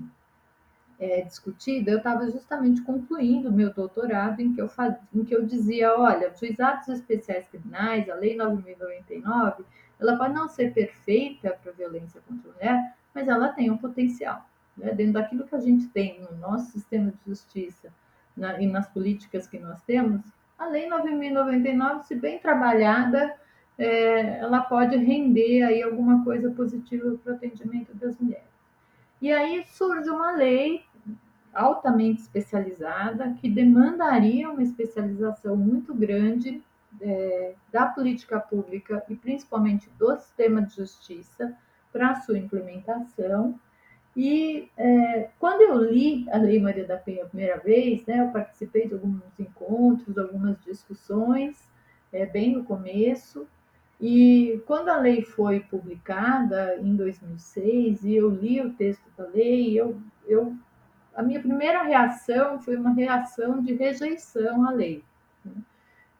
[0.98, 5.36] é, discutida, eu estava justamente concluindo o meu doutorado, em que, eu faz, em que
[5.36, 9.66] eu dizia: olha, os juizados especiais criminais, a Lei 9.099,
[10.00, 14.46] ela pode não ser perfeita para violência contra a mulher, mas ela tem um potencial.
[14.78, 14.94] Né?
[14.94, 17.90] Dentro daquilo que a gente tem no nosso sistema de justiça
[18.36, 20.22] na, e nas políticas que nós temos,
[20.58, 23.36] a Lei 9.099, se bem trabalhada,
[23.78, 28.48] é, ela pode render aí alguma coisa positiva para o atendimento das mulheres.
[29.22, 30.84] E aí surge uma lei
[31.54, 36.64] altamente especializada que demandaria uma especialização muito grande
[37.02, 41.56] é, da política pública e principalmente do sistema de justiça
[41.92, 43.60] para sua implementação.
[44.18, 48.32] E é, quando eu li a Lei Maria da Penha a primeira vez, né, eu
[48.32, 51.70] participei de alguns encontros, algumas discussões,
[52.12, 53.48] é, bem no começo,
[54.02, 59.80] e quando a lei foi publicada em 2006 e eu li o texto da lei,
[59.80, 60.56] eu, eu,
[61.16, 65.04] a minha primeira reação foi uma reação de rejeição à lei.
[65.46, 65.54] Né?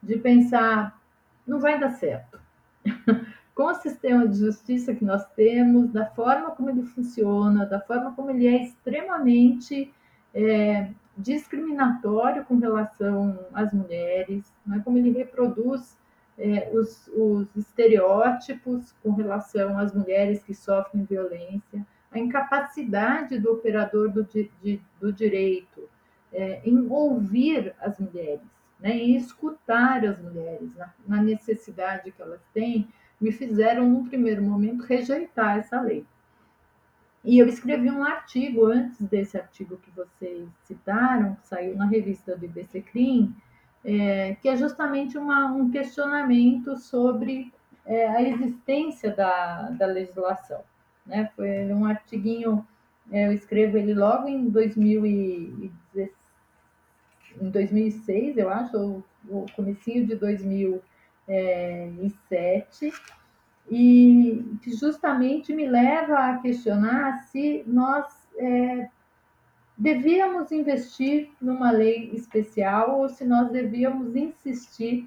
[0.02, 1.00] de pensar,
[1.46, 2.40] não vai dar certo.
[3.58, 8.14] Com o sistema de justiça que nós temos, da forma como ele funciona, da forma
[8.14, 9.92] como ele é extremamente
[10.32, 14.80] é, discriminatório com relação às mulheres, né?
[14.84, 15.98] como ele reproduz
[16.38, 24.08] é, os, os, estereótipos com relação às mulheres que sofrem violência, a incapacidade do operador
[24.08, 25.90] do, de, do direito
[26.32, 28.46] é, em ouvir as mulheres
[28.80, 32.88] né, em escutar as mulheres, na, na necessidade que elas têm,
[33.20, 36.04] me fizeram, num primeiro momento, rejeitar essa lei.
[37.24, 42.36] E eu escrevi um artigo antes desse artigo que vocês citaram, que saiu na revista
[42.36, 43.34] do IBC Crim,
[43.84, 47.52] é, que é justamente uma, um questionamento sobre
[47.84, 50.62] é, a existência da, da legislação.
[51.04, 51.30] Né?
[51.34, 52.66] Foi um artiguinho,
[53.10, 56.14] é, eu escrevo ele logo em 2017,
[57.40, 60.14] em 2006, eu acho, ou comecinho de
[61.28, 62.92] 2007,
[63.70, 68.06] e que justamente me leva a questionar se nós
[68.38, 68.88] é,
[69.76, 75.06] devíamos investir numa lei especial ou se nós devíamos insistir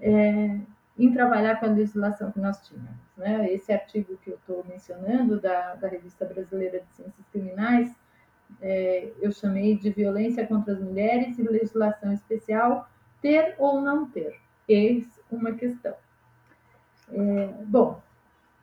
[0.00, 0.60] é,
[0.96, 2.90] em trabalhar com a legislação que nós tínhamos.
[3.16, 3.52] Né?
[3.52, 7.92] Esse artigo que eu estou mencionando, da, da Revista Brasileira de Ciências Criminais,
[8.62, 12.88] é, eu chamei de violência contra as mulheres e legislação especial,
[13.20, 14.40] ter ou não ter?
[14.68, 15.94] Eis uma questão.
[17.10, 18.00] É, bom,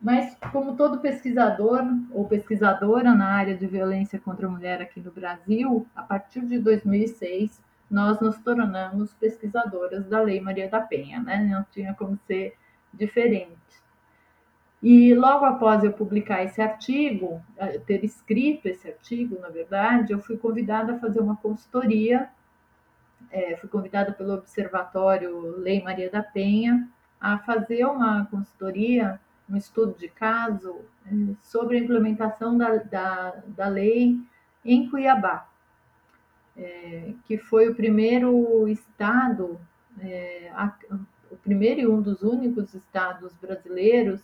[0.01, 5.11] mas como todo pesquisador ou pesquisadora na área de violência contra a mulher aqui no
[5.11, 11.43] Brasil, a partir de 2006, nós nos tornamos pesquisadoras da Lei Maria da Penha, né?
[11.43, 12.55] Não tinha como ser
[12.93, 13.55] diferente.
[14.81, 20.19] E logo após eu publicar esse artigo, eh, ter escrito esse artigo, na verdade, eu
[20.19, 22.29] fui convidada a fazer uma consultoria,
[23.31, 26.87] é, fui convidada pelo Observatório Lei Maria da Penha
[27.19, 29.19] a fazer uma consultoria
[29.49, 31.11] um estudo de caso é,
[31.41, 34.19] sobre a implementação da, da, da lei
[34.63, 35.47] em Cuiabá,
[36.57, 39.59] é, que foi o primeiro estado,
[39.99, 40.73] é, a,
[41.29, 44.21] o primeiro e um dos únicos estados brasileiros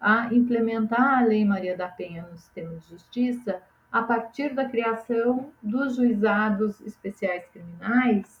[0.00, 5.52] a implementar a Lei Maria da Penha no sistema de justiça a partir da criação
[5.62, 8.40] dos juizados especiais criminais,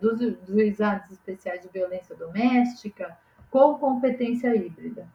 [0.00, 3.16] dos juizados especiais de violência doméstica,
[3.50, 5.08] com competência híbrida.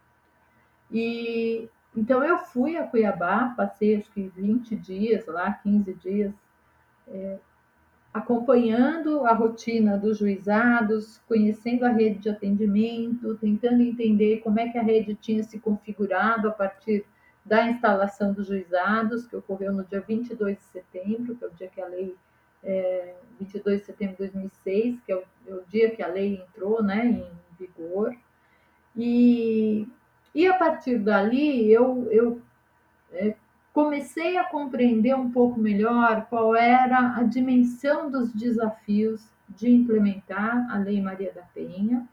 [0.91, 6.33] E então eu fui a Cuiabá, passei acho que 20 dias lá, 15 dias,
[7.07, 7.39] é,
[8.13, 14.77] acompanhando a rotina dos juizados, conhecendo a rede de atendimento, tentando entender como é que
[14.77, 17.05] a rede tinha se configurado a partir
[17.45, 21.67] da instalação dos juizados, que ocorreu no dia 22 de setembro, que é o dia
[21.67, 22.15] que a lei,
[22.63, 26.35] é, 22 de setembro de 2006, que é o, é o dia que a lei
[26.35, 27.25] entrou né, em
[27.57, 28.15] vigor.
[28.95, 29.87] E,
[30.33, 32.41] e a partir dali eu, eu
[33.11, 33.35] é,
[33.73, 40.77] comecei a compreender um pouco melhor qual era a dimensão dos desafios de implementar a
[40.77, 42.07] Lei Maria da Penha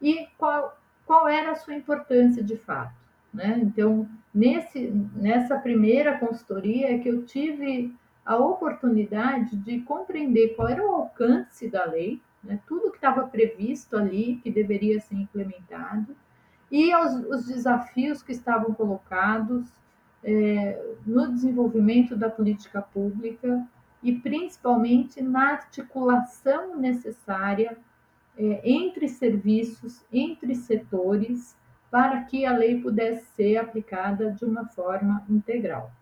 [0.00, 2.94] e qual, qual era a sua importância de fato.
[3.32, 3.60] Né?
[3.62, 7.94] Então, nesse, nessa primeira consultoria é que eu tive
[8.26, 12.58] a oportunidade de compreender qual era o alcance da lei, né?
[12.66, 16.14] tudo que estava previsto ali, que deveria ser implementado,
[16.70, 19.68] e os, os desafios que estavam colocados
[20.24, 23.64] é, no desenvolvimento da política pública
[24.02, 27.78] e principalmente na articulação necessária
[28.36, 31.56] é, entre serviços, entre setores,
[31.88, 35.92] para que a lei pudesse ser aplicada de uma forma integral.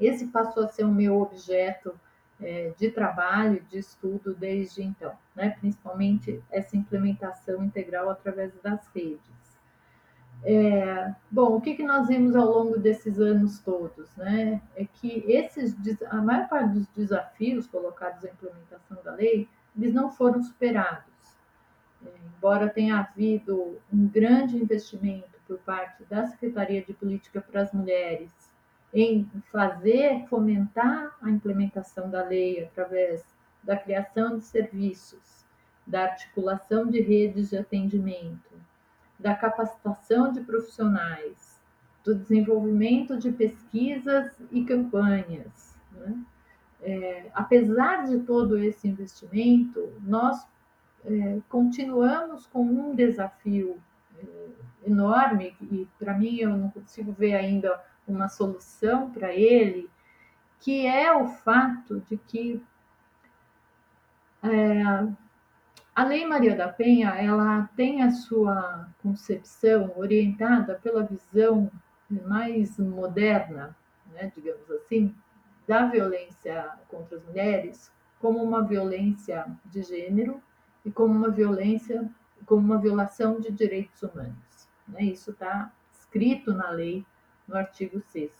[0.00, 1.94] Esse passou a ser o meu objeto
[2.40, 5.50] é, de trabalho, de estudo desde então, né?
[5.60, 9.20] principalmente essa implementação integral através das redes.
[10.42, 14.62] É, bom, o que, que nós vimos ao longo desses anos todos, né?
[14.74, 15.76] É que esses,
[16.06, 19.46] a maior parte dos desafios colocados à implementação da lei,
[19.76, 21.04] eles não foram superados.
[22.06, 27.72] É, embora tenha havido um grande investimento por parte da Secretaria de Política para as
[27.74, 28.49] Mulheres
[28.92, 33.24] em fazer, fomentar a implementação da lei através
[33.62, 35.44] da criação de serviços,
[35.86, 38.50] da articulação de redes de atendimento,
[39.18, 41.60] da capacitação de profissionais,
[42.04, 45.76] do desenvolvimento de pesquisas e campanhas.
[45.92, 46.16] Né?
[46.82, 50.46] É, apesar de todo esse investimento, nós
[51.04, 53.78] é, continuamos com um desafio
[54.18, 54.24] é,
[54.86, 59.88] enorme e para mim eu não consigo ver ainda uma solução para ele,
[60.58, 62.62] que é o fato de que
[64.42, 64.82] é,
[65.94, 71.70] a Lei Maria da Penha, ela tem a sua concepção orientada pela visão
[72.26, 73.76] mais moderna,
[74.12, 75.14] né, digamos assim,
[75.66, 80.42] da violência contra as mulheres como uma violência de gênero
[80.84, 82.08] e como uma violência,
[82.44, 84.68] como uma violação de direitos humanos.
[84.86, 85.04] Né?
[85.04, 87.04] Isso está escrito na lei,
[87.50, 88.30] no artigo 6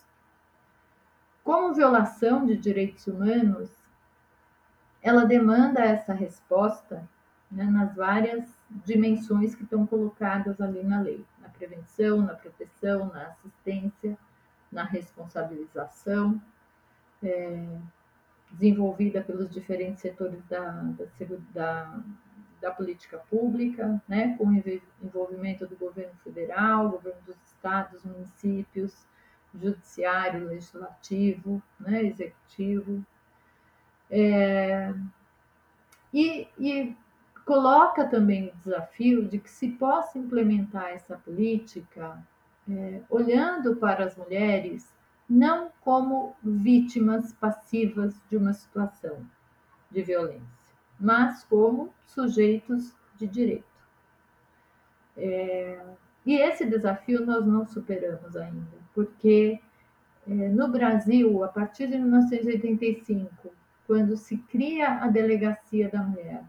[1.43, 3.69] Como violação de direitos humanos,
[5.03, 7.07] ela demanda essa resposta
[7.51, 8.49] né, nas várias
[8.85, 14.17] dimensões que estão colocadas ali na lei, na prevenção, na proteção, na assistência,
[14.71, 16.41] na responsabilização,
[17.23, 17.67] é,
[18.53, 21.07] desenvolvida pelos diferentes setores da, da,
[21.53, 22.01] da,
[22.61, 24.53] da política pública, né, com
[25.03, 29.07] envolvimento do governo federal, governo dos estados, municípios,
[29.55, 33.05] judiciário, legislativo, né, executivo.
[34.11, 34.93] É,
[36.13, 36.97] e, e
[37.45, 42.23] coloca também o desafio de que se possa implementar essa política
[42.69, 44.89] é, olhando para as mulheres
[45.29, 49.25] não como vítimas passivas de uma situação
[49.91, 50.60] de violência,
[51.01, 53.65] mas como sujeitos de direito.
[55.17, 55.81] É,
[56.25, 59.61] e esse desafio nós não superamos ainda, porque
[60.29, 63.53] é, no Brasil, a partir de 1985,
[63.87, 66.45] quando se cria a Delegacia da Mulher,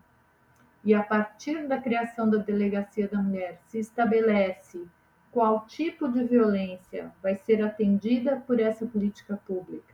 [0.84, 4.84] e a partir da criação da Delegacia da Mulher se estabelece
[5.32, 9.94] qual tipo de violência vai ser atendida por essa política pública.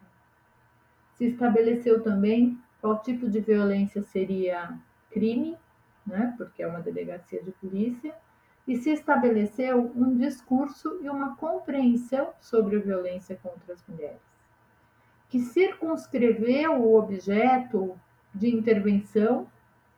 [1.16, 4.79] Se estabeleceu também qual tipo de violência seria
[5.11, 5.57] crime,
[6.05, 8.15] né, porque é uma delegacia de polícia,
[8.65, 14.21] e se estabeleceu um discurso e uma compreensão sobre a violência contra as mulheres,
[15.27, 17.99] que circunscreveu o objeto
[18.33, 19.47] de intervenção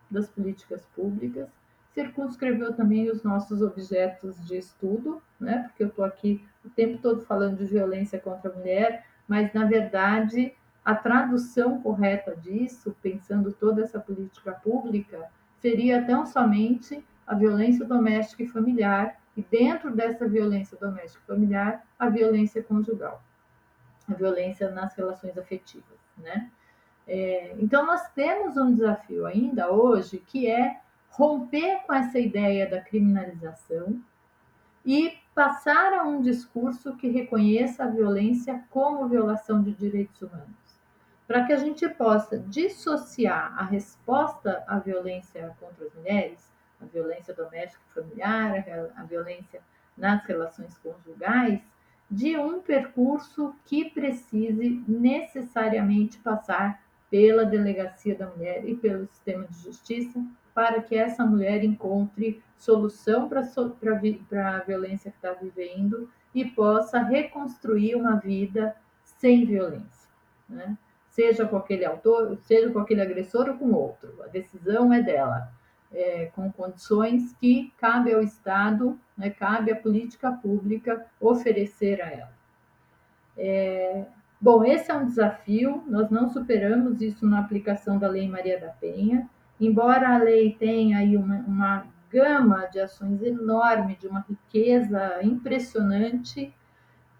[0.09, 1.47] das políticas públicas,
[1.93, 5.65] circunscreveu também os nossos objetos de estudo, né?
[5.67, 9.65] Porque eu estou aqui o tempo todo falando de violência contra a mulher, mas na
[9.65, 10.55] verdade
[10.89, 15.29] a tradução correta disso, pensando toda essa política pública,
[15.59, 21.85] seria tão somente a violência doméstica e familiar, e dentro dessa violência doméstica e familiar,
[21.99, 23.21] a violência conjugal,
[24.09, 26.49] a violência nas relações afetivas, né?
[27.07, 30.79] É, então, nós temos um desafio ainda hoje que é
[31.11, 34.01] romper com essa ideia da criminalização
[34.83, 40.58] e passar a um discurso que reconheça a violência como violação de direitos humanos.
[41.29, 46.51] Para que a gente possa dissociar a resposta à violência contra as mulheres,
[46.81, 48.65] a violência doméstica e familiar,
[48.95, 49.61] a violência
[49.95, 51.61] nas relações conjugais,
[52.09, 59.59] de um percurso que precise necessariamente passar pela Delegacia da Mulher e pelo sistema de
[59.59, 60.19] justiça,
[60.51, 67.93] para que essa mulher encontre solução para a violência que está vivendo e possa reconstruir
[67.93, 70.09] uma vida sem violência.
[70.49, 70.75] Né?
[71.19, 74.23] Seja com aquele autor, seja com aquele agressor ou com outro.
[74.23, 75.51] A decisão é dela,
[75.91, 82.33] é, com condições que cabe ao Estado, né, cabe à política pública oferecer a ela.
[83.37, 84.05] É,
[84.41, 88.69] Bom, esse é um desafio, nós não superamos isso na aplicação da Lei Maria da
[88.69, 95.21] Penha, embora a lei tenha aí uma, uma gama de ações enorme, de uma riqueza
[95.21, 96.53] impressionante,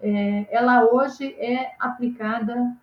[0.00, 2.74] é, ela hoje é aplicada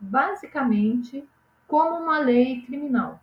[0.00, 1.28] basicamente
[1.66, 3.20] como uma lei criminal.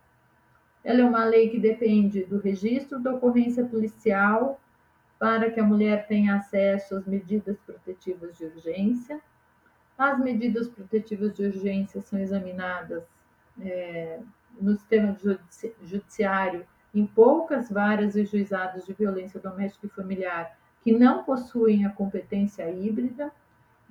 [0.84, 4.60] Ela é uma lei que depende do registro da ocorrência policial
[5.18, 9.20] para que a mulher tenha acesso às medidas protetivas de urgência,
[9.98, 13.02] as medidas protetivas de urgência são examinadas
[13.60, 14.20] é,
[14.60, 15.16] no sistema
[15.82, 16.64] judiciário
[16.94, 22.70] em poucas varas e juizados de violência doméstica e familiar que não possuem a competência
[22.70, 23.32] híbrida,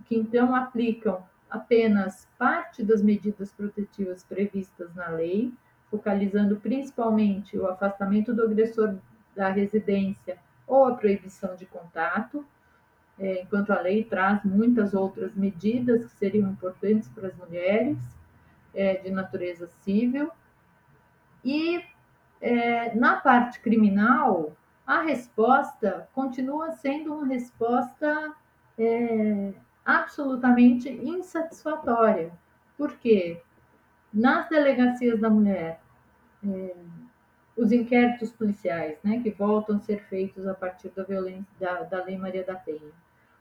[0.05, 5.53] que então aplicam apenas parte das medidas protetivas previstas na lei,
[5.89, 8.95] focalizando principalmente o afastamento do agressor
[9.35, 12.45] da residência ou a proibição de contato,
[13.19, 17.97] é, enquanto a lei traz muitas outras medidas que seriam importantes para as mulheres,
[18.73, 20.29] é, de natureza civil.
[21.43, 21.83] E
[22.39, 28.33] é, na parte criminal, a resposta continua sendo uma resposta
[28.77, 29.53] é,
[29.87, 32.31] absolutamente insatisfatória.
[32.77, 33.41] porque
[34.13, 35.79] Nas delegacias da mulher,
[36.45, 36.75] é,
[37.55, 42.03] os inquéritos policiais, né, que voltam a ser feitos a partir da, violência, da, da
[42.03, 42.91] Lei Maria da Penha,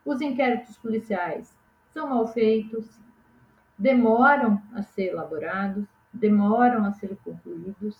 [0.04, 1.54] os inquéritos policiais
[1.92, 2.98] são mal feitos,
[3.78, 7.96] demoram a ser elaborados, demoram a ser concluídos,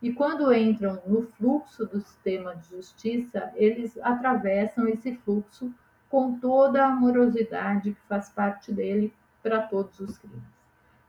[0.00, 5.74] e quando entram no fluxo do sistema de justiça, eles atravessam esse fluxo
[6.08, 10.42] com toda a amorosidade que faz parte dele para todos os crimes.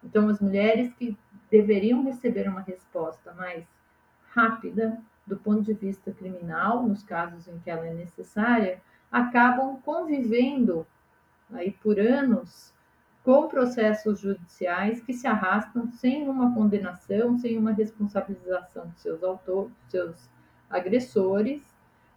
[0.04, 1.18] Então, as mulheres que
[1.50, 3.66] deveriam receber uma resposta mais
[4.32, 8.82] rápida do ponto de vista criminal, nos casos em que ela é necessária,
[9.12, 10.86] acabam convivendo
[11.52, 12.74] aí por anos
[13.24, 19.72] com processos judiciais que se arrastam sem uma condenação, sem uma responsabilização dos seus autores,
[19.82, 20.30] dos seus
[20.70, 21.62] agressores,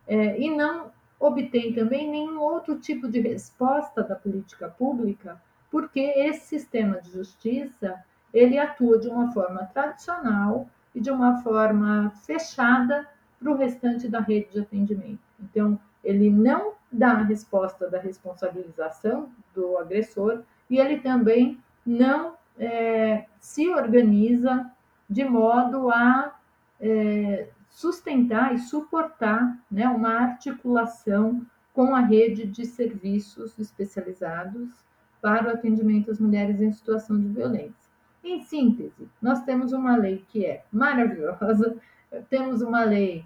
[0.07, 0.91] é, e não
[1.23, 8.03] obtém também nenhum outro tipo de resposta da política pública, porque esse sistema de justiça
[8.35, 13.09] ele atua de uma forma tradicional e de uma forma fechada
[13.39, 15.21] para o restante da rede de atendimento.
[15.41, 23.27] Então, ele não dá a resposta da responsabilização do agressor e ele também não é,
[23.39, 24.71] se organiza
[25.09, 26.35] de modo a
[26.81, 34.71] é, sustentar e suportar né, uma articulação com a rede de serviços especializados
[35.21, 37.91] para o atendimento às mulheres em situação de violência.
[38.23, 41.77] Em síntese, nós temos uma lei que é maravilhosa,
[42.29, 43.25] temos uma lei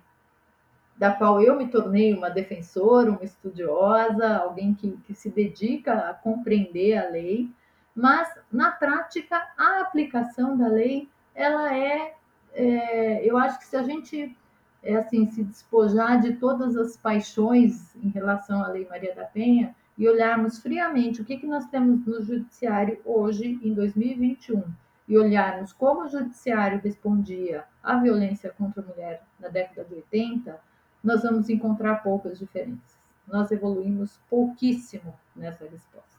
[0.97, 6.14] da qual eu me tornei uma defensora, uma estudiosa, alguém que, que se dedica a
[6.14, 7.51] compreender a lei,
[7.94, 12.15] mas na prática a aplicação da lei ela é,
[12.57, 14.36] é eu acho que se a gente
[14.82, 19.74] é assim se despojar de todas as paixões em relação à lei Maria da Penha
[19.98, 24.62] e olharmos friamente o que, que nós temos no judiciário hoje em 2021
[25.09, 30.59] e olharmos como o judiciário respondia à violência contra a mulher na década de 80,
[31.02, 32.96] nós vamos encontrar poucas diferenças.
[33.26, 36.15] Nós evoluímos pouquíssimo nessa resposta.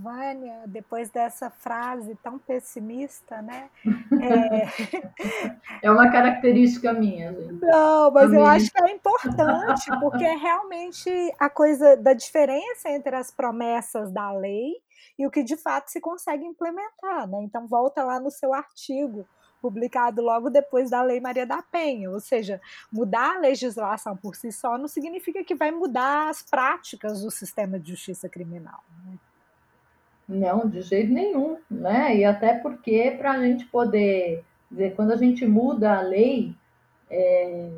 [0.00, 3.68] Vânia, depois dessa frase tão pessimista, né?
[4.22, 4.68] É,
[5.82, 7.60] é uma característica minha, gente.
[7.60, 13.16] Não, mas eu acho que é importante, porque é realmente a coisa da diferença entre
[13.16, 14.76] as promessas da lei
[15.18, 17.42] e o que de fato se consegue implementar, né?
[17.42, 19.26] Então volta lá no seu artigo
[19.60, 22.60] publicado logo depois da Lei Maria da Penha, ou seja,
[22.92, 27.80] mudar a legislação por si só não significa que vai mudar as práticas do sistema
[27.80, 28.84] de justiça criminal.
[29.04, 29.18] Né?
[30.28, 32.14] Não, de jeito nenhum, né?
[32.16, 36.54] E até porque para a gente poder dizer, quando a gente muda a lei,
[37.10, 37.70] é,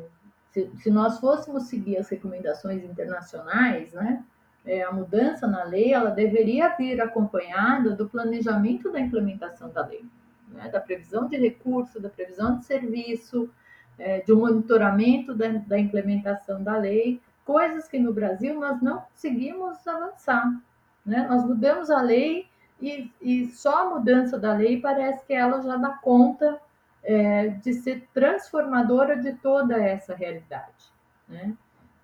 [0.51, 4.23] se, se, nós fôssemos seguir as recomendações internacionais, né?
[4.65, 10.05] É, a mudança na lei ela deveria vir acompanhada do planejamento da implementação da lei,
[10.49, 10.69] né?
[10.69, 13.49] da previsão de recurso, da previsão de serviço,
[13.97, 18.99] é, de um monitoramento da, da implementação da lei, coisas que no Brasil nós não
[19.01, 20.61] conseguimos avançar.
[21.05, 21.27] Né?
[21.27, 22.47] Nós mudamos a lei
[22.81, 26.59] e, e, só a mudança da lei parece que ela já dá conta
[27.03, 30.91] é, de ser transformadora de toda essa realidade.
[31.27, 31.55] Né?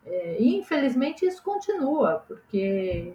[0.06, 3.14] É, e infelizmente isso continua, porque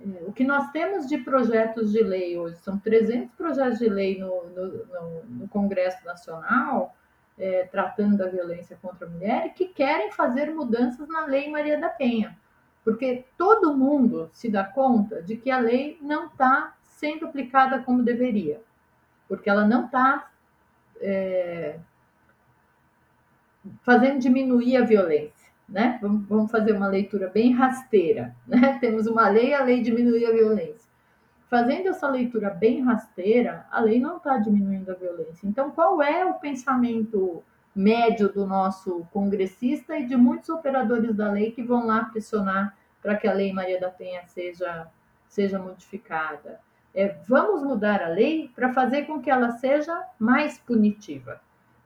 [0.00, 4.18] é, o que nós temos de projetos de lei hoje, são 300 projetos de lei
[4.18, 6.94] no, no, no, no Congresso Nacional,
[7.38, 11.88] é, tratando da violência contra a mulher, que querem fazer mudanças na Lei Maria da
[11.88, 12.36] Penha.
[12.84, 18.02] Porque todo mundo se dá conta de que a lei não está sendo aplicada como
[18.02, 18.60] deveria,
[19.28, 20.30] porque ela não está
[21.00, 21.78] é,
[23.82, 25.50] fazendo diminuir a violência.
[25.68, 25.98] Né?
[26.02, 28.34] Vamos, vamos, fazer uma leitura bem rasteira.
[28.46, 28.78] Né?
[28.80, 30.90] Temos uma lei, a lei diminui a violência.
[31.48, 35.46] Fazendo essa leitura bem rasteira, a lei não está diminuindo a violência.
[35.46, 37.42] Então, qual é o pensamento
[37.74, 43.16] médio do nosso congressista e de muitos operadores da lei que vão lá pressionar para
[43.16, 44.88] que a Lei Maria da Penha seja,
[45.28, 46.60] seja modificada.
[46.94, 51.40] É, vamos mudar a lei para fazer com que ela seja mais punitiva,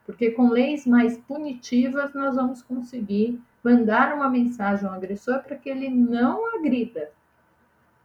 [0.07, 5.68] porque com leis mais punitivas nós vamos conseguir mandar uma mensagem ao agressor para que
[5.68, 7.11] ele não agrida.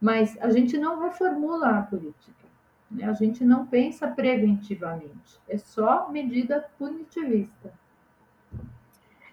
[0.00, 2.39] Mas a gente não reformula a política,
[2.90, 3.04] né?
[3.04, 7.72] a gente não pensa preventivamente, é só medida punitivista.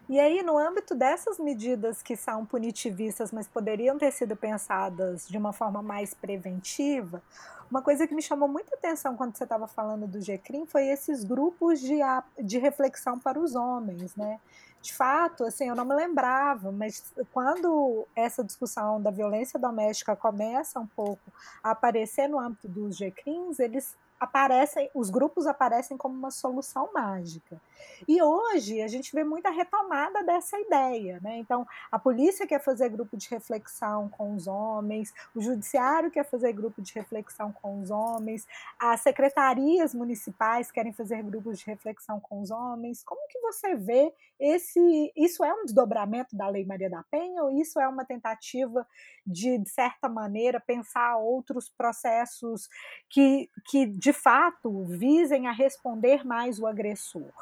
[0.10, 5.38] E aí, no âmbito dessas medidas que são punitivistas, mas poderiam ter sido pensadas de
[5.38, 7.22] uma forma mais preventiva,
[7.70, 11.26] uma coisa que me chamou muita atenção quando você estava falando do GCRIM foi esses
[11.26, 11.98] grupos de,
[12.42, 14.40] de reflexão para os homens, né?
[14.82, 17.04] De fato, assim, eu não me lembrava, mas
[17.34, 23.60] quando essa discussão da violência doméstica começa um pouco a aparecer no âmbito dos GCRIMs,
[23.60, 27.60] eles aparecem, os grupos aparecem como uma solução mágica.
[28.08, 31.38] E hoje a gente vê muita retomada dessa ideia, né?
[31.38, 36.54] Então, a polícia quer fazer grupo de reflexão com os homens, o judiciário quer fazer
[36.54, 38.48] grupo de reflexão com os homens,
[38.80, 43.04] as secretarias municipais querem fazer grupos de reflexão com os homens.
[43.04, 47.50] Como que você vê esse isso é um desdobramento da Lei Maria da Penha ou
[47.50, 48.86] isso é uma tentativa
[49.26, 52.70] de de certa maneira pensar outros processos
[53.10, 57.34] que que de fato visem a responder mais o agressor?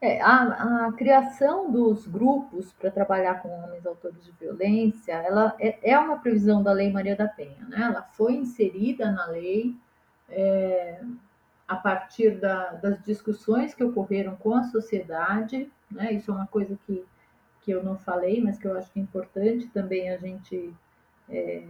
[0.00, 5.90] É, a, a, criação dos grupos para trabalhar com homens autores de violência, ela é,
[5.90, 7.82] é, uma previsão da Lei Maria da Penha, né?
[7.82, 9.76] Ela foi inserida na lei
[10.28, 11.02] é,
[11.66, 16.12] a partir da, das discussões que ocorreram com a sociedade, né?
[16.12, 17.04] Isso é uma coisa que,
[17.62, 20.72] que eu não falei, mas que eu acho que é importante também a gente
[21.28, 21.64] é,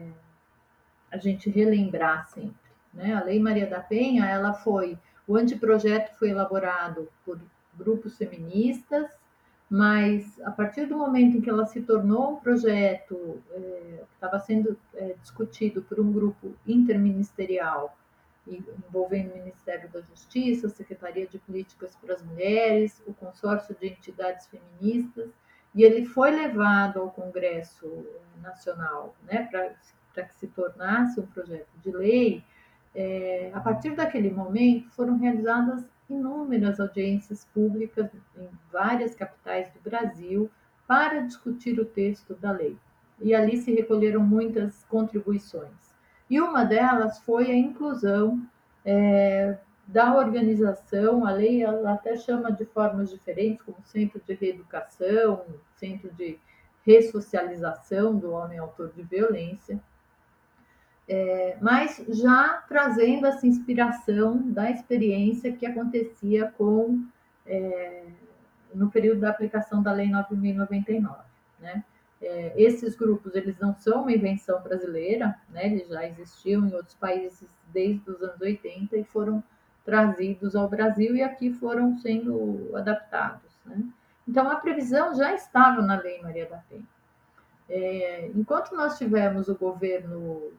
[1.11, 2.70] a gente relembrar sempre.
[2.93, 3.15] Né?
[3.15, 7.41] A Lei Maria da Penha, ela foi, o anteprojeto foi elaborado por
[7.75, 9.11] grupos feministas,
[9.69, 14.39] mas a partir do momento em que ela se tornou um projeto é, que estava
[14.41, 17.97] sendo é, discutido por um grupo interministerial
[18.47, 23.89] envolvendo o Ministério da Justiça, a Secretaria de Políticas para as Mulheres, o consórcio de
[23.89, 25.31] entidades feministas,
[25.75, 28.07] e ele foi levado ao Congresso
[28.43, 32.45] Nacional, né, para que se tornasse um projeto de lei.
[32.95, 40.51] É, a partir daquele momento, foram realizadas inúmeras audiências públicas em várias capitais do Brasil
[40.87, 42.77] para discutir o texto da lei.
[43.21, 45.95] E ali se recolheram muitas contribuições.
[46.29, 48.41] E uma delas foi a inclusão
[48.85, 55.45] é, da organização, a lei ela até chama de formas diferentes, como centro de reeducação,
[55.77, 56.39] centro de
[56.87, 59.81] ressocialização do homem autor de violência,
[61.13, 67.05] é, mas já trazendo essa inspiração da experiência que acontecia com
[67.45, 68.05] é,
[68.73, 71.17] no período da aplicação da Lei 9.099,
[71.59, 71.85] né?
[72.23, 75.67] É, esses grupos eles não são uma invenção brasileira, né?
[75.67, 79.43] eles já existiam em outros países desde os anos 80 e foram
[79.85, 83.51] trazidos ao Brasil e aqui foram sendo adaptados.
[83.65, 83.83] Né?
[84.29, 86.85] Então, a previsão já estava na Lei Maria da Penha.
[87.71, 90.53] É, enquanto nós tivemos o governo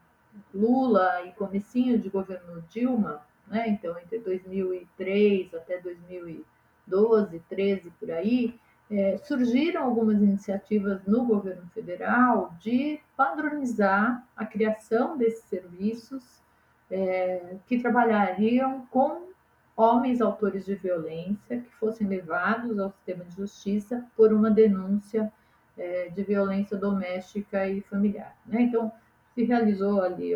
[0.54, 8.60] Lula e comecinho de governo Dilma, né, então entre 2003 até 2012, 13 por aí,
[8.90, 16.42] é, surgiram algumas iniciativas no governo federal de padronizar a criação desses serviços
[16.90, 19.30] é, que trabalhariam com
[19.78, 25.32] homens autores de violência que fossem levados ao sistema de justiça por uma denúncia
[25.78, 28.36] é, de violência doméstica e familiar.
[28.46, 28.64] Né?
[28.64, 28.92] Então,
[29.34, 30.32] se realizou ali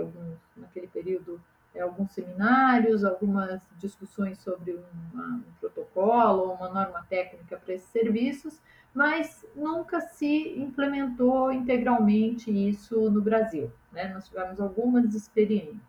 [0.56, 1.42] naquele período
[1.76, 4.80] é, alguns seminários, algumas discussões sobre
[5.14, 8.62] uma, um protocolo, uma norma técnica para esses serviços,
[8.94, 13.70] mas nunca se implementou integralmente isso no Brasil.
[13.92, 14.08] Né?
[14.14, 15.84] Nós tivemos algumas experiências.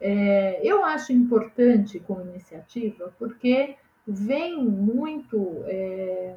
[0.00, 3.76] É, eu acho importante como iniciativa porque
[4.06, 6.36] vem muito é,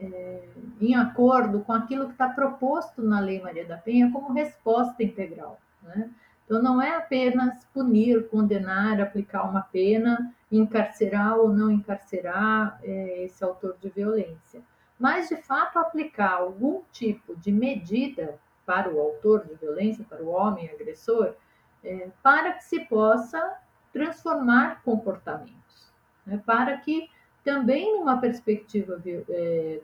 [0.00, 0.42] é,
[0.80, 5.60] em acordo com aquilo que está proposto na Lei Maria da Penha como resposta integral.
[5.82, 6.10] Né?
[6.44, 13.44] Então, não é apenas punir, condenar, aplicar uma pena, encarcerar ou não encarcerar é, esse
[13.44, 14.62] autor de violência,
[14.98, 20.28] mas, de fato, aplicar algum tipo de medida para o autor de violência, para o
[20.28, 21.34] homem agressor,
[21.84, 23.56] é, para que se possa
[23.92, 25.92] transformar comportamentos,
[26.26, 26.42] né?
[26.44, 27.08] para que
[27.48, 29.80] também numa perspectiva é,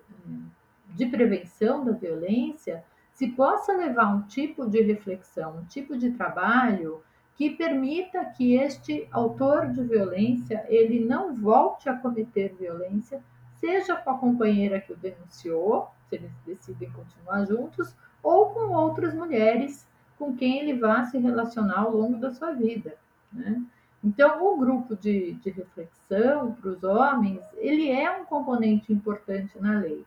[0.90, 2.84] de prevenção da violência,
[3.14, 7.02] se possa levar um tipo de reflexão, um tipo de trabalho
[7.34, 13.22] que permita que este autor de violência ele não volte a cometer violência,
[13.56, 19.14] seja com a companheira que o denunciou, se eles decidem continuar juntos, ou com outras
[19.14, 19.88] mulheres
[20.18, 22.94] com quem ele vá se relacionar ao longo da sua vida.
[23.32, 23.64] Né?
[24.04, 29.80] Então, o grupo de, de reflexão para os homens, ele é um componente importante na
[29.80, 30.04] lei.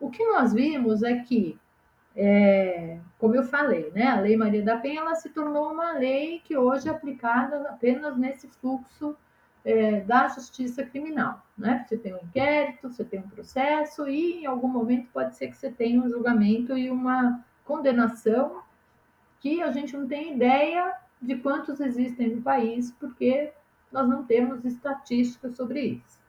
[0.00, 1.58] O que nós vimos é que
[2.16, 6.40] é, como eu falei, né, a Lei Maria da Penha ela se tornou uma lei
[6.44, 9.16] que hoje é aplicada apenas nesse fluxo
[9.64, 11.44] é, da justiça criminal.
[11.58, 11.84] Né?
[11.86, 15.56] Você tem um inquérito, você tem um processo e em algum momento pode ser que
[15.56, 18.62] você tenha um julgamento e uma condenação
[19.40, 20.94] que a gente não tem ideia
[21.24, 23.52] de quantos existem no país, porque
[23.90, 26.22] nós não temos estatísticas sobre isso.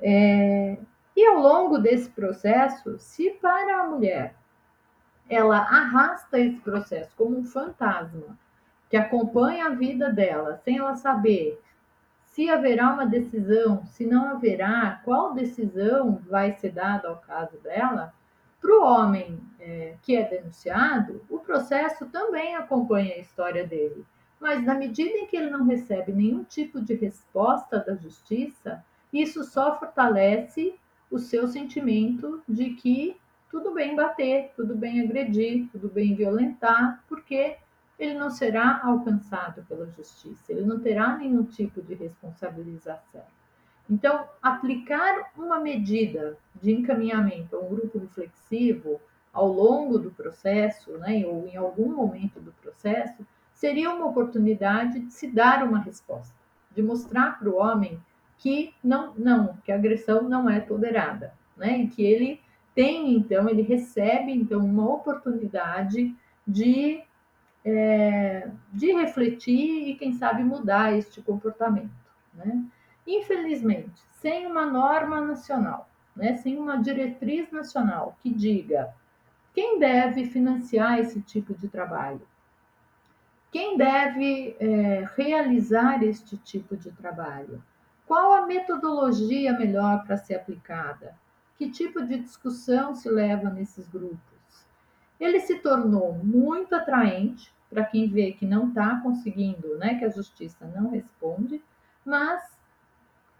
[0.00, 0.78] É,
[1.16, 4.34] e ao longo desse processo, se para a mulher
[5.28, 8.38] ela arrasta esse processo como um fantasma
[8.90, 11.60] que acompanha a vida dela, sem ela saber
[12.32, 18.14] se haverá uma decisão, se não haverá, qual decisão vai ser dada ao caso dela,
[18.58, 24.06] para o homem é, que é denunciado, o processo também acompanha a história dele.
[24.42, 29.44] Mas na medida em que ele não recebe nenhum tipo de resposta da justiça, isso
[29.44, 30.74] só fortalece
[31.08, 33.16] o seu sentimento de que
[33.48, 37.56] tudo bem bater, tudo bem agredir, tudo bem violentar, porque
[37.96, 43.22] ele não será alcançado pela justiça, ele não terá nenhum tipo de responsabilização.
[43.88, 49.00] Então, aplicar uma medida de encaminhamento a um grupo reflexivo
[49.32, 53.24] ao longo do processo, né, ou em algum momento do processo,
[53.62, 56.34] seria uma oportunidade de se dar uma resposta,
[56.74, 57.96] de mostrar para o homem
[58.36, 62.40] que não, não, que a agressão não é tolerada, né, e que ele
[62.74, 66.12] tem então, ele recebe então uma oportunidade
[66.44, 67.04] de,
[67.64, 71.94] é, de refletir e, quem sabe, mudar este comportamento.
[72.34, 72.64] Né?
[73.06, 78.92] Infelizmente, sem uma norma nacional, né, sem uma diretriz nacional que diga
[79.54, 82.31] quem deve financiar esse tipo de trabalho,
[83.52, 87.62] quem deve é, realizar este tipo de trabalho,
[88.06, 91.14] qual a metodologia melhor para ser aplicada,
[91.58, 94.18] que tipo de discussão se leva nesses grupos.
[95.20, 100.10] Ele se tornou muito atraente para quem vê que não está conseguindo, né, que a
[100.10, 101.62] justiça não responde,
[102.04, 102.42] mas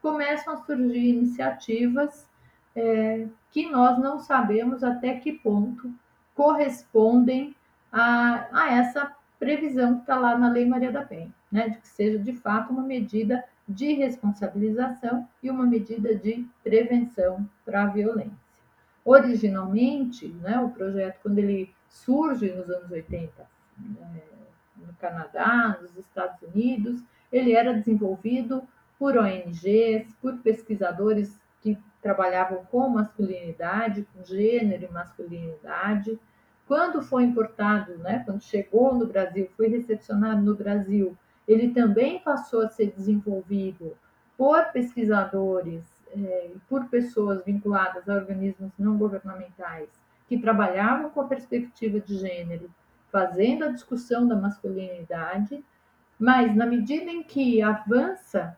[0.02, 2.28] começam a surgir iniciativas
[2.76, 5.90] é, que nós não sabemos até que ponto
[6.34, 7.56] correspondem
[7.90, 11.88] a, a essa previsão que está lá na Lei Maria da Penha, né, de que
[11.88, 18.38] seja de fato uma medida de responsabilização e uma medida de prevenção para a violência.
[19.04, 23.32] Originalmente, né, o projeto, quando ele surge nos anos 80,
[23.80, 24.22] né,
[24.76, 28.62] no Canadá, nos Estados Unidos, ele era desenvolvido
[28.96, 36.16] por ONGs, por pesquisadores que trabalhavam com masculinidade, com gênero e masculinidade.
[36.72, 41.14] Quando foi importado, né, quando chegou no Brasil, foi recepcionado no Brasil,
[41.46, 43.94] ele também passou a ser desenvolvido
[44.38, 45.84] por pesquisadores
[46.16, 49.90] é, por pessoas vinculadas a organismos não governamentais
[50.26, 52.70] que trabalhavam com a perspectiva de gênero,
[53.10, 55.62] fazendo a discussão da masculinidade,
[56.18, 58.56] mas na medida em que avança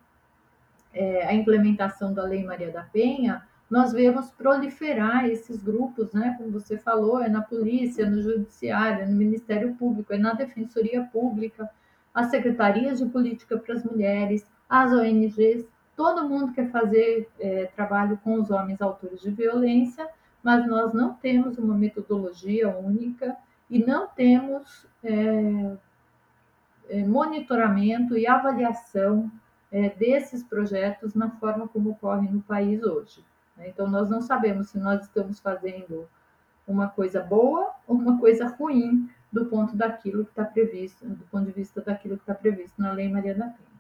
[0.93, 3.45] é, a implementação da Lei Maria da Penha,
[3.75, 6.37] nós vemos proliferar esses grupos, né?
[6.39, 11.03] Como você falou, é na polícia, no judiciário, é no Ministério Público, é na Defensoria
[11.13, 11.69] Pública,
[12.15, 15.67] as secretarias de política para as mulheres, as ONGs,
[15.97, 20.09] todo mundo quer fazer é, trabalho com os homens autores de violência,
[20.41, 23.37] mas nós não temos uma metodologia única
[23.69, 25.77] e não temos é,
[26.91, 29.29] é, monitoramento e avaliação
[29.73, 33.25] é, desses projetos na forma como ocorre no país hoje.
[33.57, 33.69] Né?
[33.69, 36.09] Então, nós não sabemos se nós estamos fazendo
[36.67, 41.47] uma coisa boa ou uma coisa ruim do ponto daquilo que está previsto, do ponto
[41.47, 43.74] de vista daquilo que está previsto na Lei Maria da Penha.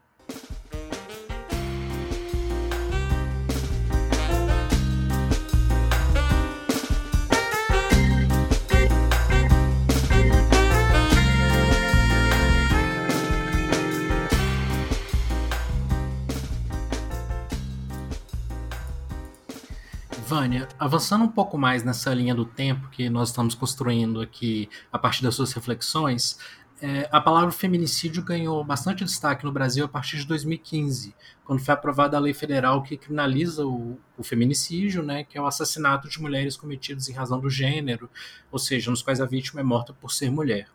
[20.45, 24.99] Vânia, avançando um pouco mais nessa linha do tempo que nós estamos construindo aqui a
[24.99, 26.38] partir das suas reflexões,
[26.82, 31.14] é, a palavra feminicídio ganhou bastante destaque no Brasil a partir de 2015,
[31.47, 35.47] quando foi aprovada a lei federal que criminaliza o, o, feminicídio, né, que é o
[35.47, 38.11] assassinato de mulheres cometidos em razão do gênero,
[38.53, 40.68] ou seja, nos quais a vítima é morta por ser mulher.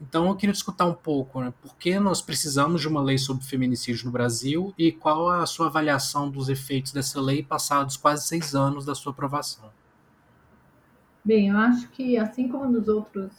[0.00, 3.44] Então eu queria discutir um pouco, né, por que nós precisamos de uma lei sobre
[3.44, 8.54] feminicídio no Brasil e qual a sua avaliação dos efeitos dessa lei passados quase seis
[8.54, 9.70] anos da sua aprovação.
[11.22, 13.30] Bem, eu acho que assim como nos outros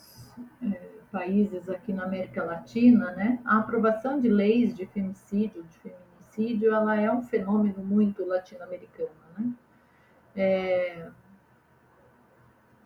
[0.61, 6.73] é, países aqui na América Latina, né, a aprovação de leis de femicídio, de feminicídio,
[6.73, 9.51] ela é um fenômeno muito latino-americano, né?
[10.35, 11.09] É,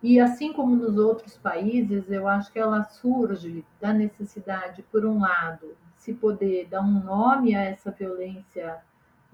[0.06, 5.18] e assim como nos outros países, eu acho que ela surge da necessidade, por um
[5.18, 8.78] lado, se poder dar um nome a essa violência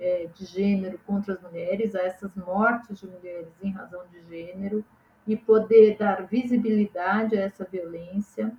[0.00, 4.82] é, de gênero contra as mulheres, a essas mortes de mulheres em razão de gênero,
[5.26, 8.50] e poder dar visibilidade a essa violência,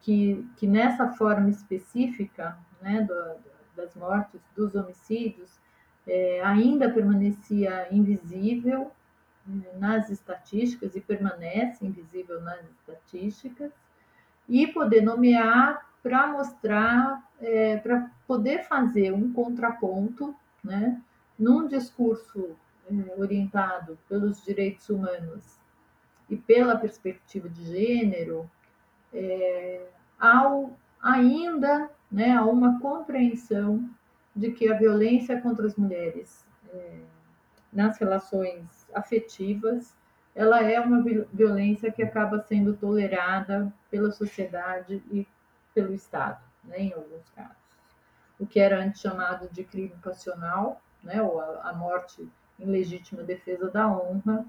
[0.00, 3.36] que, que nessa forma específica né, do,
[3.76, 5.60] das mortes, dos homicídios,
[6.04, 8.90] é, ainda permanecia invisível
[9.78, 13.72] nas estatísticas e permanece invisível nas estatísticas,
[14.48, 21.00] e poder nomear para mostrar, é, para poder fazer um contraponto, né,
[21.38, 22.56] num discurso
[22.90, 25.58] é, orientado pelos direitos humanos
[26.28, 28.50] e pela perspectiva de gênero,
[29.12, 29.86] é,
[30.18, 33.88] ao ainda né, a uma compreensão
[34.34, 37.00] de que a violência contra as mulheres é,
[37.72, 39.94] nas relações afetivas,
[40.34, 45.26] ela é uma violência que acaba sendo tolerada pela sociedade e
[45.72, 47.56] pelo Estado, né, em alguns casos.
[48.38, 52.28] O que era antes chamado de crime passional, né, ou a, a morte
[52.58, 54.44] em legítima defesa da honra,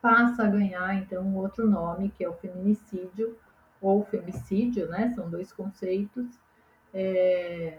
[0.00, 3.36] passa a ganhar então um outro nome, que é o feminicídio
[3.80, 6.26] ou femicídio, né, são dois conceitos,
[6.92, 7.78] é,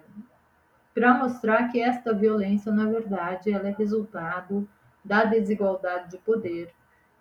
[0.94, 4.68] para mostrar que esta violência, na verdade, ela é resultado
[5.04, 6.74] da desigualdade de poder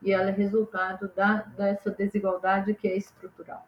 [0.02, 3.66] e ela é resultado da, dessa desigualdade que é estrutural,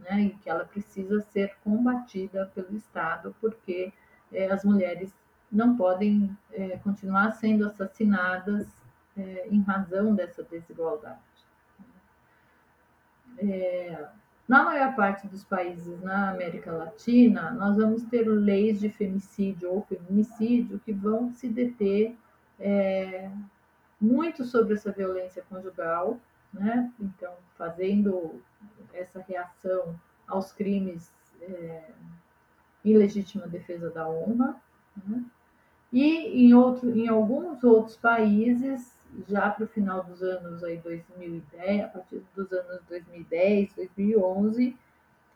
[0.00, 0.22] né?
[0.22, 3.92] E que ela precisa ser combatida pelo Estado, porque
[4.32, 5.12] é, as mulheres
[5.50, 8.68] não podem é, continuar sendo assassinadas
[9.16, 11.18] é, em razão dessa desigualdade.
[13.38, 14.06] É,
[14.48, 19.82] na maior parte dos países na América Latina, nós vamos ter leis de femicídio ou
[19.82, 22.16] feminicídio que vão se deter
[22.58, 23.30] é,
[24.00, 26.18] muito sobre essa violência conjugal,
[26.52, 26.92] né?
[27.00, 28.40] Então, fazendo
[28.92, 31.90] essa reação aos crimes é,
[32.84, 34.56] ilegítima defesa da honra,
[35.06, 35.24] né?
[35.92, 38.92] E em, outro, em alguns outros países,
[39.28, 44.76] já para o final dos anos aí 2010, a partir dos anos 2010, 2011,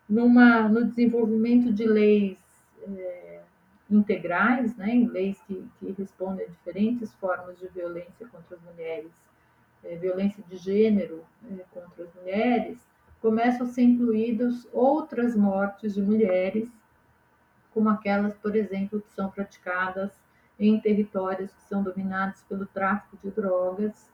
[0.07, 2.37] numa, no desenvolvimento de leis
[2.83, 3.20] é,
[3.91, 9.11] integrais, né, em leis que, que respondem a diferentes formas de violência contra as mulheres,
[9.83, 12.79] é, violência de gênero é, contra as mulheres,
[13.21, 16.69] começam a ser incluídas outras mortes de mulheres,
[17.73, 20.11] como aquelas, por exemplo, que são praticadas
[20.59, 24.11] em territórios que são dominados pelo tráfico de drogas,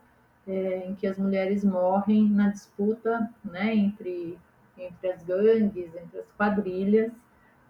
[0.48, 4.38] é, em que as mulheres morrem na disputa né, entre,
[4.78, 7.12] entre as gangues, entre as quadrilhas,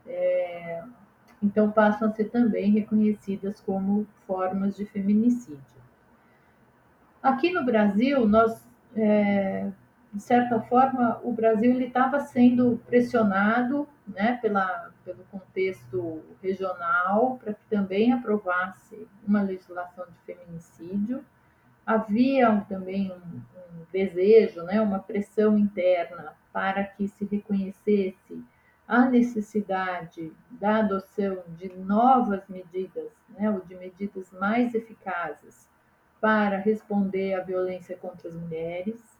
[0.05, 0.84] é,
[1.42, 5.62] então passam a ser também reconhecidas como formas de feminicídio.
[7.22, 9.70] Aqui no Brasil, nós, é,
[10.14, 17.66] de certa forma, o Brasil estava sendo pressionado né, pela, pelo contexto regional para que
[17.70, 21.24] também aprovasse uma legislação de feminicídio.
[21.86, 28.44] Havia também um, um desejo, né, uma pressão interna para que se reconhecesse
[28.88, 35.68] a necessidade da adoção de novas medidas, né, ou de medidas mais eficazes
[36.22, 39.18] para responder à violência contra as mulheres,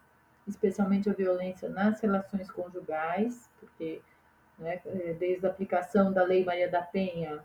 [0.48, 4.02] especialmente a violência nas relações conjugais, porque
[4.58, 4.80] né,
[5.20, 7.44] desde a aplicação da Lei Maria da Penha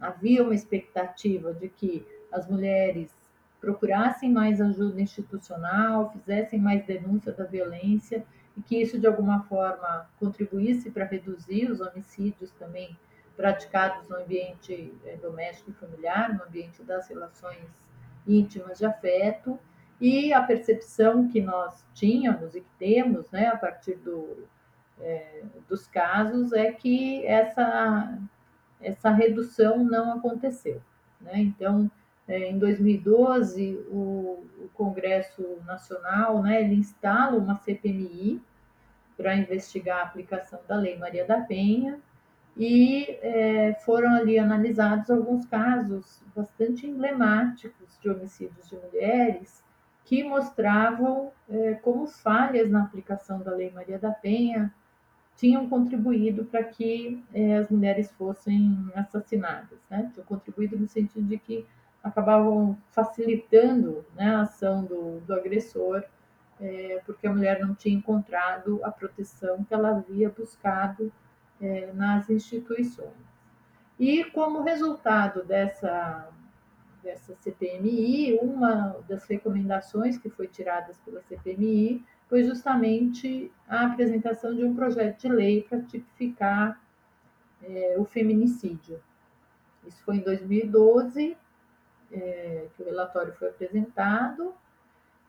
[0.00, 3.14] havia uma expectativa de que as mulheres
[3.60, 8.24] procurassem mais ajuda institucional, fizessem mais denúncia da violência
[8.56, 12.96] e que isso de alguma forma contribuísse para reduzir os homicídios também
[13.36, 17.66] praticados no ambiente eh, doméstico e familiar, no ambiente das relações
[18.26, 19.58] íntimas de afeto,
[20.00, 24.46] e a percepção que nós tínhamos e que temos, né, a partir do,
[25.00, 28.18] é, dos casos, é que essa,
[28.80, 30.80] essa redução não aconteceu.
[31.20, 31.38] Né?
[31.38, 31.90] Então,
[32.26, 38.42] é, em 2012, o, o, Congresso Nacional né, ele instala uma CPMI
[39.16, 42.00] para investigar a aplicação da Lei Maria da Penha
[42.56, 49.62] e é, foram ali analisados alguns casos bastante emblemáticos de homicídios de mulheres
[50.04, 54.72] que mostravam é, como falhas na aplicação da Lei Maria da Penha
[55.36, 60.10] tinham contribuído para que é, as mulheres fossem assassinadas, né?
[60.12, 61.66] Tinham contribuído no sentido de que
[62.04, 66.04] acabavam facilitando né, a ação do, do agressor,
[66.60, 71.10] é, porque a mulher não tinha encontrado a proteção que ela havia buscado
[71.60, 73.08] é, nas instituições.
[73.98, 76.28] E como resultado dessa,
[77.02, 84.62] dessa CPMI, uma das recomendações que foi tiradas pela CPMI foi justamente a apresentação de
[84.62, 86.78] um projeto de lei para tipificar
[87.62, 89.00] é, o feminicídio.
[89.86, 91.36] Isso foi em 2012
[92.14, 94.54] é, que o relatório foi apresentado,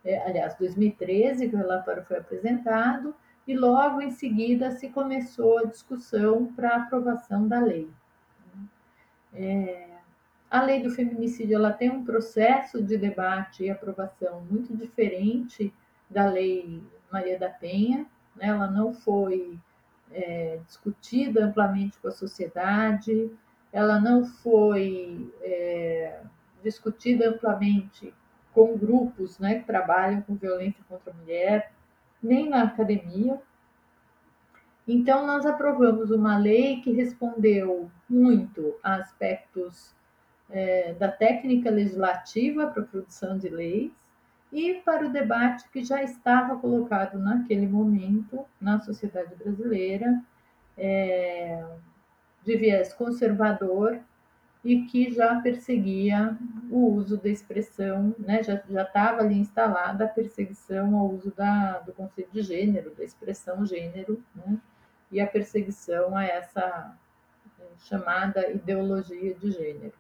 [0.04, 3.16] é, aliás, 2013 que o relatório foi apresentado,
[3.48, 7.90] e logo em seguida se começou a discussão para aprovação da lei.
[9.34, 9.90] É,
[10.50, 15.74] a lei do feminicídio ela tem um processo de debate e aprovação muito diferente
[16.10, 16.82] da lei
[17.12, 18.06] Maria da Penha,
[18.36, 18.48] né?
[18.48, 19.60] ela não foi
[20.12, 23.30] é, discutida amplamente com a sociedade,
[23.72, 26.22] ela não foi é,
[26.66, 28.12] discutida amplamente
[28.54, 31.72] com grupos né, que trabalham com violência contra a mulher,
[32.22, 33.40] nem na academia.
[34.88, 39.94] Então, nós aprovamos uma lei que respondeu muito a aspectos
[40.50, 43.92] é, da técnica legislativa para a produção de leis
[44.52, 50.22] e para o debate que já estava colocado naquele momento na sociedade brasileira,
[50.78, 51.64] é,
[52.44, 54.00] de viés conservador
[54.66, 56.36] e que já perseguia
[56.72, 61.94] o uso da expressão, né, já estava ali instalada a perseguição ao uso da, do
[61.94, 64.58] conceito de gênero, da expressão gênero, né,
[65.12, 66.98] e a perseguição a essa
[67.60, 69.94] eh, chamada ideologia de gênero.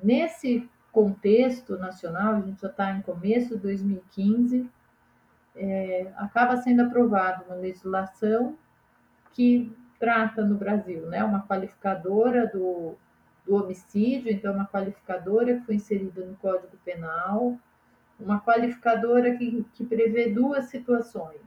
[0.00, 4.70] Nesse contexto nacional, a gente já está em começo de 2015,
[5.56, 8.56] é, acaba sendo aprovada uma legislação
[9.32, 12.96] que trata no Brasil, né, uma qualificadora do
[13.48, 17.58] do homicídio, então uma qualificadora que foi inserida no Código Penal,
[18.20, 21.40] uma qualificadora que, que prevê duas situações.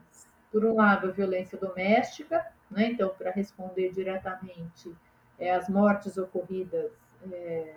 [0.50, 2.88] Por um lado, a violência doméstica, né?
[2.88, 4.92] então, para responder diretamente
[5.38, 6.90] é, as mortes ocorridas
[7.30, 7.76] é,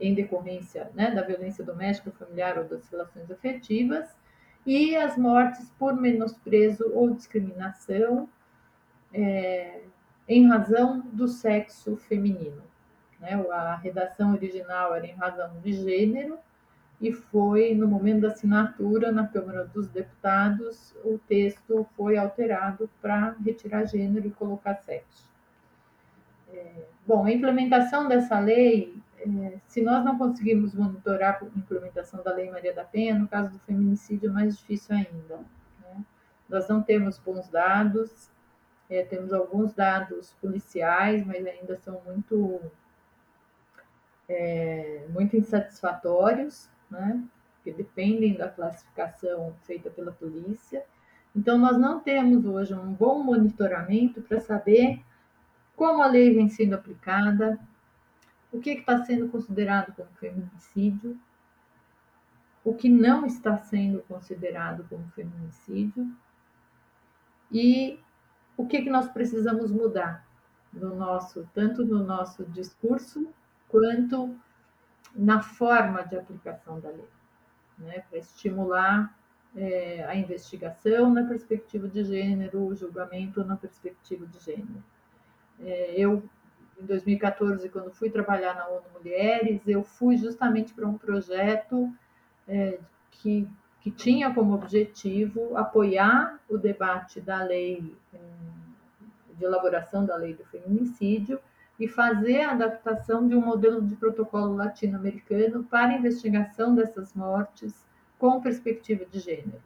[0.00, 4.16] em decorrência né, da violência doméstica, familiar ou das relações afetivas,
[4.64, 8.28] e as mortes por menosprezo ou discriminação
[9.12, 9.82] é,
[10.26, 12.62] em razão do sexo feminino.
[13.20, 13.34] Né?
[13.50, 16.38] A redação original era em razão de gênero
[17.00, 23.36] e foi no momento da assinatura na Câmara dos Deputados o texto foi alterado para
[23.44, 25.30] retirar gênero e colocar sexo.
[26.48, 32.32] É, bom, a implementação dessa lei, é, se nós não conseguirmos monitorar a implementação da
[32.32, 35.36] Lei Maria da Penha, no caso do feminicídio é mais difícil ainda.
[35.82, 36.04] Né?
[36.48, 38.30] Nós não temos bons dados,
[38.88, 42.60] é, temos alguns dados policiais, mas ainda são muito
[44.28, 47.22] é, muito insatisfatórios, né?
[47.62, 50.84] que dependem da classificação feita pela polícia.
[51.34, 55.02] Então, nós não temos hoje um bom monitoramento para saber
[55.74, 57.58] como a lei vem sendo aplicada,
[58.52, 61.18] o que está sendo considerado como feminicídio,
[62.64, 66.10] o que não está sendo considerado como feminicídio
[67.52, 68.00] e
[68.56, 70.26] o que, que nós precisamos mudar
[70.72, 73.28] no nosso, tanto no nosso discurso
[73.68, 74.36] quanto
[75.14, 77.08] na forma de aplicação da lei,
[77.78, 79.16] né, para estimular
[79.56, 84.84] é, a investigação na perspectiva de gênero, o julgamento na perspectiva de gênero.
[85.60, 86.22] É, eu,
[86.78, 91.90] em 2014, quando fui trabalhar na ONU Mulheres, eu fui justamente para um projeto
[92.46, 92.78] é,
[93.10, 93.48] que,
[93.80, 98.18] que tinha como objetivo apoiar o debate da lei é,
[99.34, 101.40] de elaboração da lei do feminicídio
[101.78, 107.86] e fazer a adaptação de um modelo de protocolo latino-americano para investigação dessas mortes
[108.18, 109.60] com perspectiva de gênero.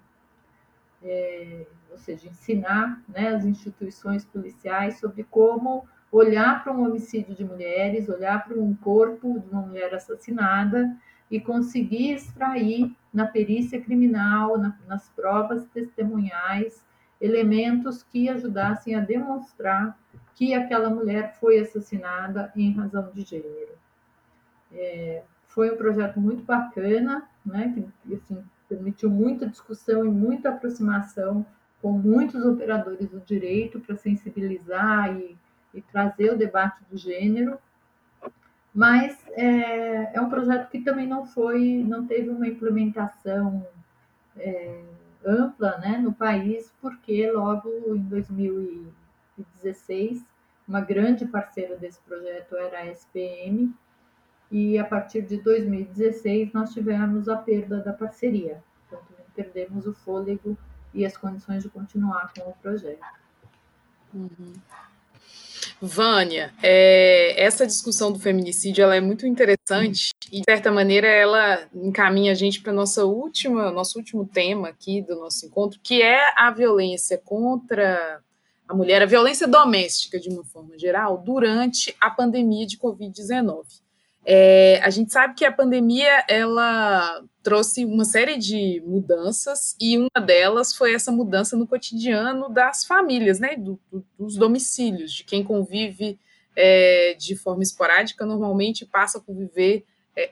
[1.02, 7.44] É, ou seja, ensinar né, as instituições policiais sobre como olhar para um homicídio de
[7.44, 10.94] mulheres, olhar para um corpo de uma mulher assassinada
[11.30, 16.84] e conseguir extrair na perícia criminal, na, nas provas testemunhais,
[17.20, 19.96] elementos que ajudassem a demonstrar
[20.41, 23.74] que aquela mulher foi assassinada em razão de gênero.
[24.72, 31.45] É, foi um projeto muito bacana, né, que assim, permitiu muita discussão e muita aproximação
[31.82, 35.36] com muitos operadores do direito para sensibilizar e,
[35.74, 37.59] e, trazer o debate do gênero,
[38.74, 43.66] mas é, é, um projeto que também não foi, não teve uma implementação
[44.38, 44.84] é,
[45.22, 50.29] ampla né, no país, porque logo em 2016
[50.70, 53.74] uma grande parceira desse projeto era a SPM,
[54.52, 58.62] e a partir de 2016 nós tivemos a perda da parceria.
[58.86, 59.00] Então,
[59.34, 60.56] perdemos o fôlego
[60.94, 63.00] e as condições de continuar com o projeto.
[64.14, 64.52] Uhum.
[65.82, 71.68] Vânia, é, essa discussão do feminicídio ela é muito interessante e, de certa maneira, ela
[71.74, 76.20] encaminha a gente para nossa última, nosso último tema aqui do nosso encontro, que é
[76.36, 78.22] a violência contra
[78.70, 83.64] a mulher, a violência doméstica, de uma forma geral, durante a pandemia de Covid-19.
[84.24, 90.24] É, a gente sabe que a pandemia ela trouxe uma série de mudanças e uma
[90.24, 95.42] delas foi essa mudança no cotidiano das famílias, né, do, do, dos domicílios, de quem
[95.42, 96.16] convive
[96.54, 99.84] é, de forma esporádica, normalmente passa a conviver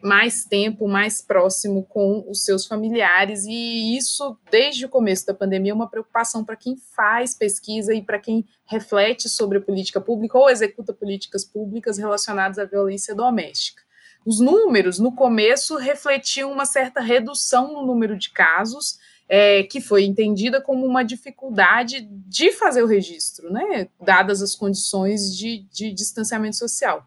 [0.03, 5.73] mais tempo, mais próximo com os seus familiares, e isso, desde o começo da pandemia,
[5.73, 10.39] é uma preocupação para quem faz pesquisa e para quem reflete sobre a política pública
[10.39, 13.83] ou executa políticas públicas relacionadas à violência doméstica.
[14.25, 20.05] Os números, no começo, refletiam uma certa redução no número de casos, é, que foi
[20.05, 26.57] entendida como uma dificuldade de fazer o registro, né, dadas as condições de, de distanciamento
[26.57, 27.07] social.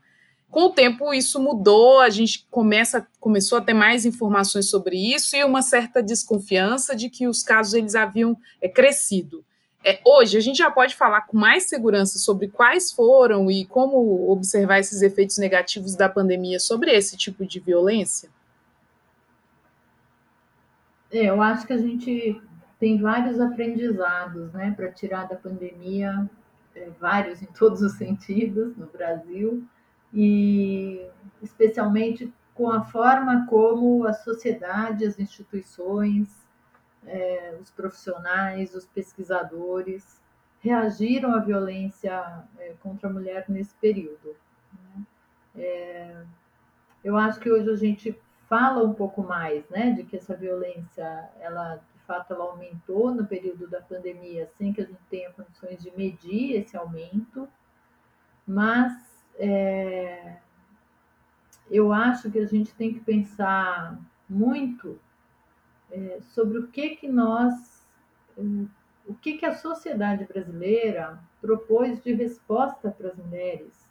[0.51, 5.33] Com o tempo, isso mudou, a gente começa, começou a ter mais informações sobre isso
[5.33, 9.45] e uma certa desconfiança de que os casos eles haviam é, crescido.
[9.83, 14.29] É, hoje, a gente já pode falar com mais segurança sobre quais foram e como
[14.29, 18.29] observar esses efeitos negativos da pandemia sobre esse tipo de violência?
[21.09, 22.41] É, eu acho que a gente
[22.77, 26.29] tem vários aprendizados né, para tirar da pandemia,
[26.75, 29.65] é, vários em todos os sentidos no Brasil,
[30.13, 31.05] e
[31.41, 36.45] especialmente com a forma como a sociedade, as instituições,
[37.05, 40.21] é, os profissionais, os pesquisadores
[40.59, 44.35] reagiram à violência é, contra a mulher nesse período.
[44.73, 45.03] Né?
[45.55, 46.23] É,
[47.03, 51.29] eu acho que hoje a gente fala um pouco mais, né, de que essa violência,
[51.39, 55.81] ela de fato ela aumentou no período da pandemia, sem que a gente tenha condições
[55.81, 57.47] de medir esse aumento,
[58.45, 60.37] mas é,
[61.69, 63.99] eu acho que a gente tem que pensar
[64.29, 64.99] muito
[65.91, 67.85] é, sobre o que que nós,
[69.07, 73.89] o que que a sociedade brasileira propôs de resposta para as mulheres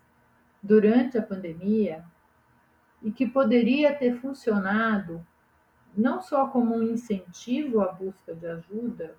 [0.62, 2.05] durante a pandemia
[3.03, 5.27] e que poderia ter funcionado
[5.97, 9.17] não só como um incentivo à busca de ajuda,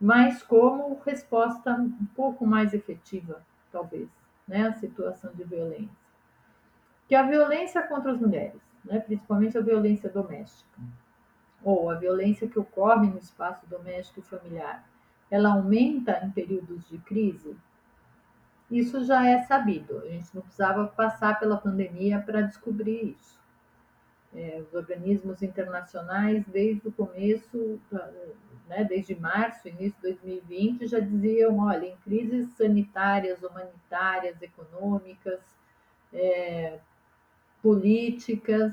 [0.00, 4.08] mas como resposta um pouco mais efetiva, talvez,
[4.46, 6.04] né, à situação de violência.
[7.08, 10.80] Que a violência contra as mulheres, né, principalmente a violência doméstica,
[11.62, 14.86] ou a violência que ocorre no espaço doméstico e familiar,
[15.30, 17.56] ela aumenta em períodos de crise?
[18.70, 19.98] isso já é sabido.
[19.98, 23.38] A gente não precisava passar pela pandemia para descobrir isso.
[24.34, 27.80] É, os organismos internacionais, desde o começo,
[28.68, 35.40] né, desde março, início de 2020, já diziam: olha, em crises sanitárias, humanitárias, econômicas,
[36.12, 36.78] é,
[37.62, 38.72] políticas,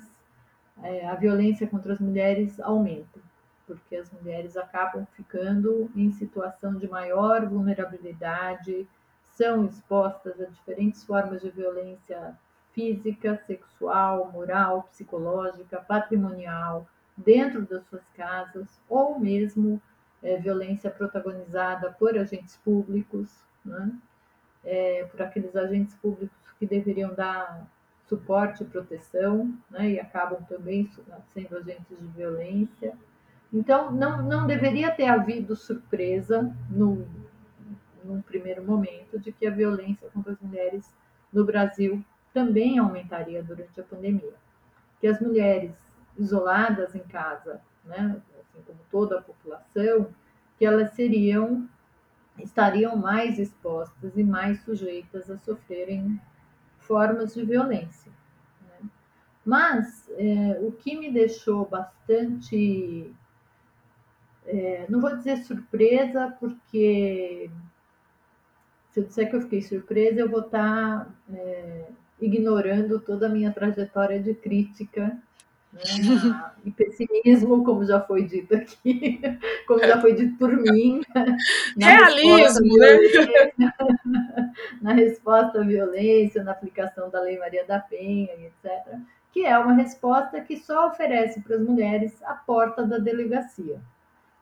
[0.84, 3.19] é, a violência contra as mulheres aumenta,
[3.68, 8.88] porque as mulheres acabam ficando em situação de maior vulnerabilidade,
[9.31, 12.38] são expostas a diferentes formas de violência
[12.73, 16.88] física, sexual, moral, psicológica, patrimonial,
[17.23, 19.81] dentro das suas casas, ou mesmo
[20.22, 23.91] é, violência protagonizada por agentes públicos, né?
[24.64, 27.68] é, por aqueles agentes públicos que deveriam dar
[28.07, 29.91] suporte e proteção, né?
[29.91, 30.89] e acabam também
[31.34, 32.93] sendo agentes de violência.
[33.52, 37.07] Então, não, não deveria ter havido surpresa no,
[38.03, 40.93] num primeiro momento de que a violência contra as mulheres
[41.31, 42.03] no Brasil
[42.34, 44.34] também aumentaria durante a pandemia.
[44.99, 45.72] Que as mulheres
[46.17, 50.13] isoladas em casa, né, assim como toda a população,
[50.57, 51.67] que elas seriam
[52.39, 56.19] estariam mais expostas e mais sujeitas a sofrerem
[56.79, 58.11] formas de violência.
[58.61, 58.89] Né?
[59.45, 63.13] Mas é, o que me deixou bastante,
[64.45, 67.49] é, não vou dizer surpresa, porque
[68.89, 71.85] se eu disser que eu fiquei surpresa, eu vou estar é,
[72.19, 75.17] ignorando toda a minha trajetória de crítica
[75.82, 79.22] né, e pessimismo, como já foi dito aqui,
[79.68, 81.02] como já foi dito por mim.
[81.78, 82.98] Realismo, né?
[84.82, 88.99] Na resposta à violência, na aplicação da Lei Maria da Penha, etc.,
[89.32, 93.80] que é uma resposta que só oferece para as mulheres a porta da delegacia.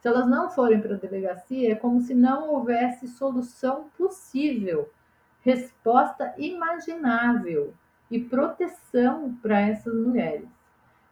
[0.02, 4.90] Se elas não forem para a delegacia, é como se não houvesse solução possível,
[5.42, 7.74] resposta imaginável
[8.10, 10.48] e proteção para essas mulheres.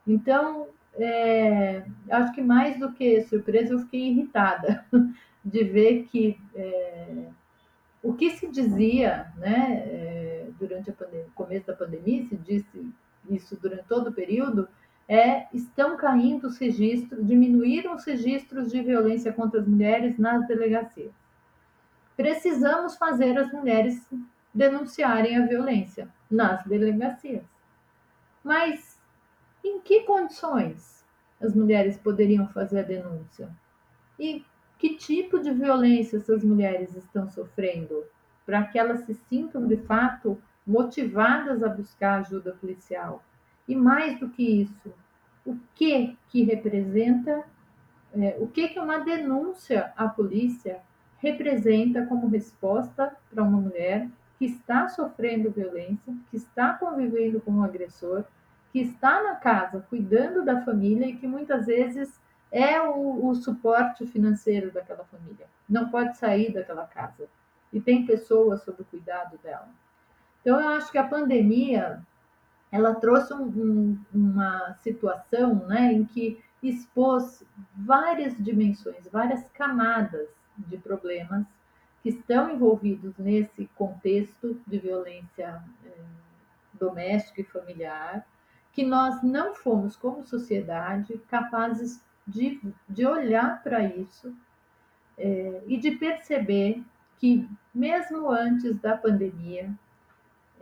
[0.08, 4.86] Então, é, acho que mais do que surpresa, eu fiquei irritada
[5.44, 7.28] de ver que é,
[8.02, 10.96] o que se dizia né, é, durante o
[11.36, 12.90] começo da pandemia, se disse
[13.30, 14.68] isso durante todo o período,
[15.10, 21.12] é, estão caindo os registros, diminuíram os registros de violência contra as mulheres nas delegacias.
[22.16, 24.08] Precisamos fazer as mulheres
[24.54, 27.44] denunciarem a violência nas delegacias.
[28.44, 28.87] Mas
[29.68, 31.06] em que condições
[31.42, 33.50] as mulheres poderiam fazer a denúncia?
[34.20, 34.44] E
[34.78, 38.04] que tipo de violência essas mulheres estão sofrendo
[38.46, 43.24] para que elas se sintam de fato motivadas a buscar ajuda policial?
[43.68, 44.94] E mais do que isso,
[45.46, 47.44] o que que representa,
[48.14, 50.82] é, o que que uma denúncia à polícia
[51.20, 54.08] representa como resposta para uma mulher
[54.38, 58.24] que está sofrendo violência, que está convivendo com um agressor,
[58.72, 62.20] que está na casa cuidando da família e que muitas vezes
[62.52, 65.48] é o, o suporte financeiro daquela família.
[65.68, 67.28] Não pode sair daquela casa
[67.72, 69.70] e tem pessoas sob o cuidado dela.
[70.42, 72.02] Então, eu acho que a pandemia
[72.72, 77.44] ela trouxe um, um, uma situação né, em que expôs
[77.76, 80.28] várias dimensões, várias camadas
[80.58, 81.46] de problemas
[82.02, 85.92] que estão envolvidos nesse contexto de violência eh,
[86.74, 88.26] doméstica e familiar,
[88.78, 94.32] que nós não fomos, como sociedade, capazes de, de olhar para isso
[95.18, 96.84] eh, e de perceber
[97.18, 99.74] que, mesmo antes da pandemia,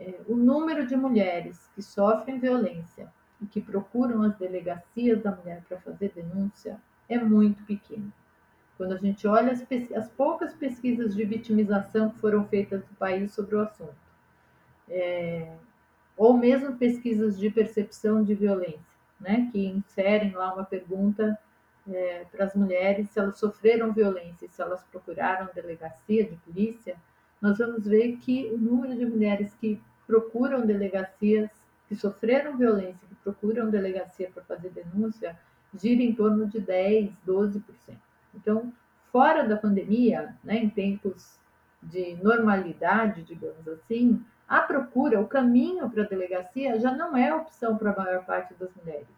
[0.00, 5.62] é, o número de mulheres que sofrem violência e que procuram as delegacias da mulher
[5.68, 6.80] para fazer denúncia
[7.10, 8.10] é muito pequeno.
[8.78, 9.62] Quando a gente olha as,
[9.94, 13.94] as, poucas pesquisas de vitimização que foram feitas no país sobre o assunto,
[14.88, 15.54] é,
[16.16, 18.80] ou mesmo pesquisas de percepção de violência,
[19.20, 21.38] né, que inserem lá uma pergunta
[21.88, 26.96] é, para as mulheres se elas sofreram violência, se elas procuraram delegacia de polícia,
[27.40, 31.50] nós vamos ver que o número de mulheres que procuram delegacias,
[31.88, 35.38] que sofreram violência, que procuram delegacia para fazer denúncia,
[35.74, 37.62] gira em torno de 10, 12%.
[38.34, 38.72] Então,
[39.12, 41.36] fora da pandemia, né, em tempos
[41.82, 47.76] de normalidade, digamos assim, a procura, o caminho para a delegacia já não é opção
[47.76, 49.08] para a maior parte das mulheres.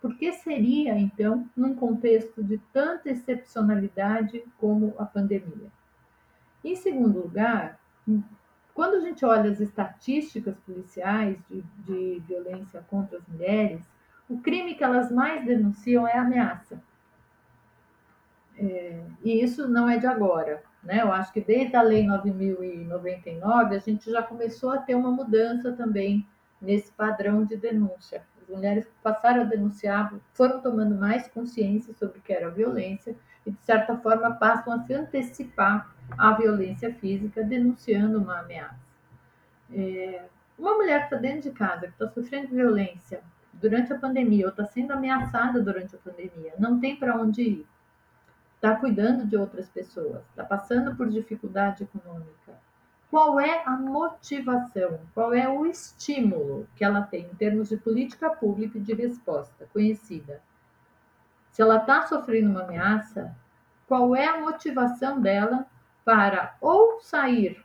[0.00, 5.70] Por que seria, então, num contexto de tanta excepcionalidade como a pandemia?
[6.62, 7.80] Em segundo lugar,
[8.74, 13.80] quando a gente olha as estatísticas policiais de, de violência contra as mulheres,
[14.28, 16.82] o crime que elas mais denunciam é ameaça.
[18.58, 20.62] É, e isso não é de agora.
[20.86, 21.02] Né?
[21.02, 25.72] Eu acho que desde a Lei 9.099 a gente já começou a ter uma mudança
[25.72, 26.24] também
[26.62, 28.22] nesse padrão de denúncia.
[28.40, 33.50] As mulheres passaram a denunciar foram tomando mais consciência sobre o que era violência e,
[33.50, 38.94] de certa forma, passam a se antecipar à violência física, denunciando uma ameaça.
[39.72, 40.22] É,
[40.56, 43.20] uma mulher que está dentro de casa, que está sofrendo violência
[43.52, 47.66] durante a pandemia ou está sendo ameaçada durante a pandemia, não tem para onde ir
[48.66, 52.58] está cuidando de outras pessoas, está passando por dificuldade econômica,
[53.08, 58.28] qual é a motivação, qual é o estímulo que ela tem em termos de política
[58.28, 60.42] pública e de resposta conhecida?
[61.52, 63.36] Se ela está sofrendo uma ameaça,
[63.86, 65.64] qual é a motivação dela
[66.04, 67.64] para ou sair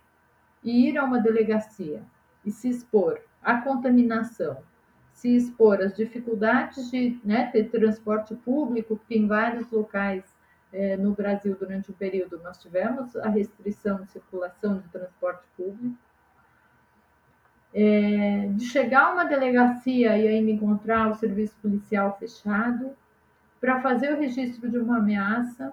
[0.64, 2.04] e ir a uma delegacia
[2.46, 4.58] e se expor à contaminação,
[5.14, 10.31] se expor às dificuldades de né, ter transporte público, porque em vários locais
[10.98, 15.98] no Brasil durante o período nós tivemos a restrição de circulação de transporte público,
[17.74, 22.96] é, de chegar a uma delegacia e ainda encontrar o serviço policial fechado,
[23.60, 25.72] para fazer o registro de uma ameaça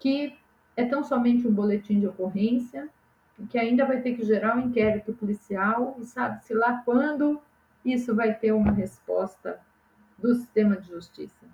[0.00, 0.36] que
[0.76, 2.88] é tão somente um boletim de ocorrência,
[3.48, 7.40] que ainda vai ter que gerar um inquérito policial e sabe-se lá quando
[7.84, 9.60] isso vai ter uma resposta
[10.18, 11.46] do sistema de justiça.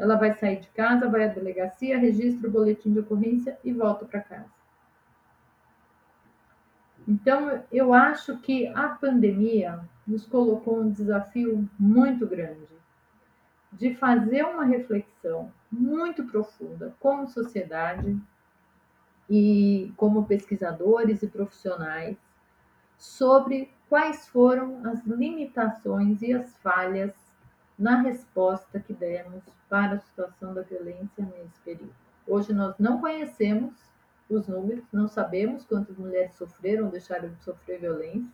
[0.00, 4.06] Ela vai sair de casa, vai à delegacia, registra o boletim de ocorrência e volta
[4.06, 4.50] para casa.
[7.06, 12.66] Então, eu acho que a pandemia nos colocou um desafio muito grande
[13.70, 18.18] de fazer uma reflexão muito profunda como sociedade
[19.28, 22.16] e como pesquisadores e profissionais
[22.96, 27.12] sobre quais foram as limitações e as falhas
[27.80, 31.94] na resposta que demos para a situação da violência nesse período.
[32.26, 33.74] Hoje nós não conhecemos
[34.28, 38.30] os números, não sabemos quantas mulheres sofreram ou deixaram de sofrer violência.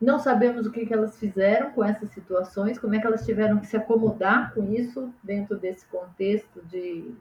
[0.00, 3.66] Não sabemos o que, elas fizeram com essas situações, como é que elas tiveram que
[3.66, 7.14] se acomodar com isso dentro desse contexto de,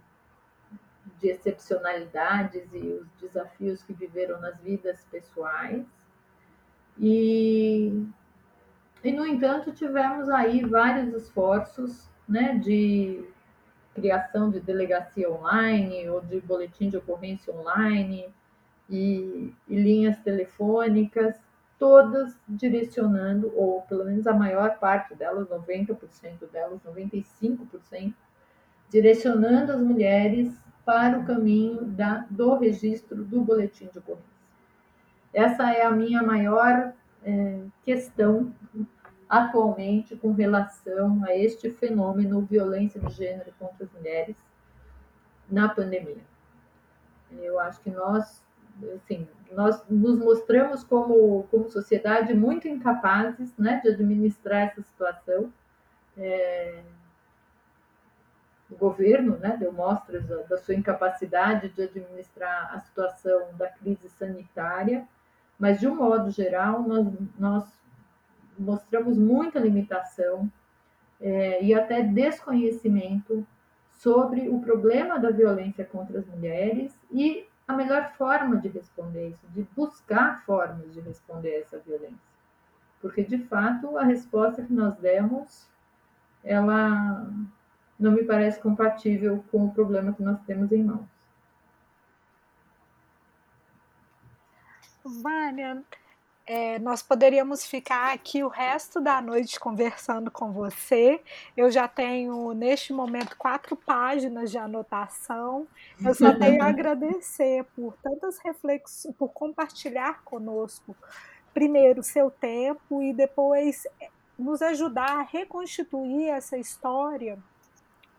[1.20, 5.86] de excepcionalidades e os desafios que viveram nas vidas pessoais.
[6.98, 8.08] E
[9.08, 13.24] e, no entanto, tivemos aí vários esforços né, de
[13.96, 18.28] criação de delegacia online ou de boletim de ocorrência online
[18.90, 21.40] e, e linhas telefônicas,
[21.80, 28.14] todas direcionando, ou pelo menos a maior parte delas, 90% delas, 95%,
[28.90, 30.54] direcionando as mulheres
[30.84, 34.28] para o caminho da, do registro do boletim de ocorrência.
[35.34, 36.92] Essa é a minha maior
[37.24, 38.54] é, questão
[39.30, 44.36] atualmente com relação a este fenômeno violência de gênero contra as mulheres
[45.50, 46.24] na pandemia.
[47.32, 48.42] Eu acho que nós,
[48.96, 55.52] assim, nós nos mostramos como, como sociedade muito incapazes né, de administrar essa situação.
[56.18, 56.82] É,
[58.70, 65.08] o governo né, deu mostras da, sua incapacidade de administrar a situação da crise sanitária,
[65.58, 67.08] mas, de um modo geral, nós,
[67.40, 67.77] nós
[68.58, 70.52] mostramos muita limitação
[71.20, 73.46] é, e até desconhecimento
[73.92, 79.46] sobre o problema da violência contra as mulheres e a melhor forma de responder isso,
[79.50, 82.28] de buscar formas de responder essa violência.
[83.02, 85.68] Porque, de fato, a resposta que nós demos,
[86.44, 87.30] ela
[88.00, 91.06] não me parece compatível com o problema que nós temos em mãos.
[95.04, 95.84] Vânia,
[96.48, 101.20] é, nós poderíamos ficar aqui o resto da noite conversando com você.
[101.58, 105.68] Eu já tenho, neste momento, quatro páginas de anotação.
[106.02, 110.96] Eu só tenho a agradecer por tantas reflexões, por compartilhar conosco,
[111.54, 114.08] primeiro, seu tempo e depois é,
[114.40, 117.38] nos ajudar a reconstituir essa história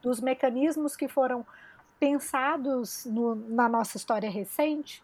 [0.02, 1.46] dos mecanismos que foram
[1.98, 5.02] pensados no, na nossa história recente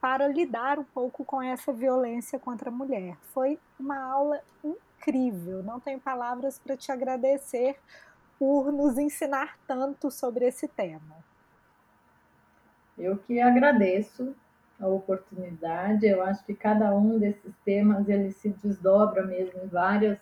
[0.00, 3.16] para lidar um pouco com essa violência contra a mulher.
[3.34, 7.76] Foi uma aula incrível, não tenho palavras para te agradecer
[8.38, 11.20] por nos ensinar tanto sobre esse tema.
[12.96, 14.34] Eu que agradeço
[14.80, 16.06] a oportunidade.
[16.06, 20.18] Eu acho que cada um desses temas ele se desdobra mesmo em várias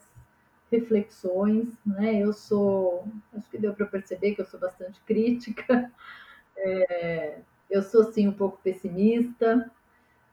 [0.70, 2.16] reflexões, né?
[2.16, 5.90] Eu sou, acho que deu para perceber que eu sou bastante crítica.
[6.60, 7.38] É,
[7.70, 9.70] eu sou sim um pouco pessimista,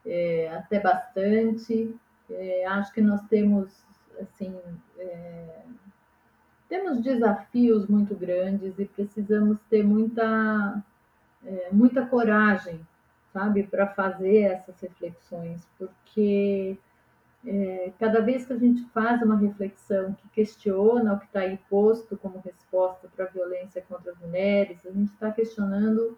[0.06, 1.96] é, até bastante.
[2.30, 3.70] É, acho que nós temos
[4.20, 4.56] assim
[4.98, 5.64] é,
[6.68, 10.84] temos desafios muito grandes e precisamos ter muita
[11.46, 12.80] é, muita coragem,
[13.32, 16.78] sabe, para fazer essas reflexões, porque
[17.46, 21.60] é, cada vez que a gente faz uma reflexão que questiona o que está aí
[21.70, 26.18] posto como resposta para a violência contra as mulheres, a gente está questionando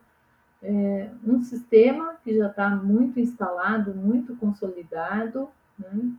[0.61, 6.11] é, um sistema que já está muito instalado, muito consolidado, né?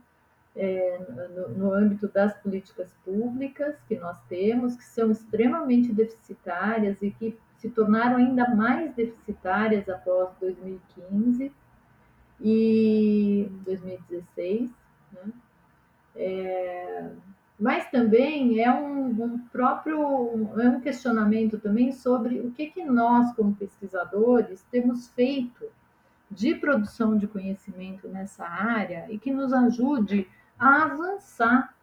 [0.55, 0.99] é,
[1.35, 7.37] no, no, âmbito das políticas públicas que nós temos, que são extremamente deficitárias e que
[7.57, 11.51] se tornaram ainda mais deficitárias após 2015
[12.41, 14.71] e 2016.
[15.13, 15.31] Né?
[16.15, 17.09] É,
[17.59, 19.99] mas também é um, um próprio
[20.59, 25.65] é um questionamento também sobre o que, que nós, como pesquisadores, temos feito
[26.31, 30.27] de produção de conhecimento nessa área e que nos ajude
[30.57, 31.73] a avançar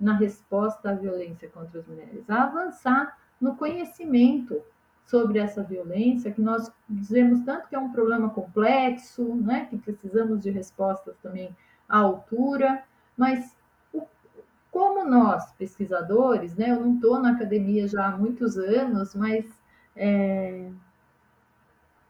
[0.00, 4.62] na resposta à violência contra as mulheres, a avançar no conhecimento
[5.04, 10.42] sobre essa violência, que nós dizemos tanto que é um problema complexo, né, que precisamos
[10.42, 11.54] de respostas também
[11.88, 12.82] à altura,
[13.16, 13.57] mas
[14.78, 19.44] como nós, pesquisadores, né, eu não estou na academia já há muitos anos, mas
[19.96, 20.70] é,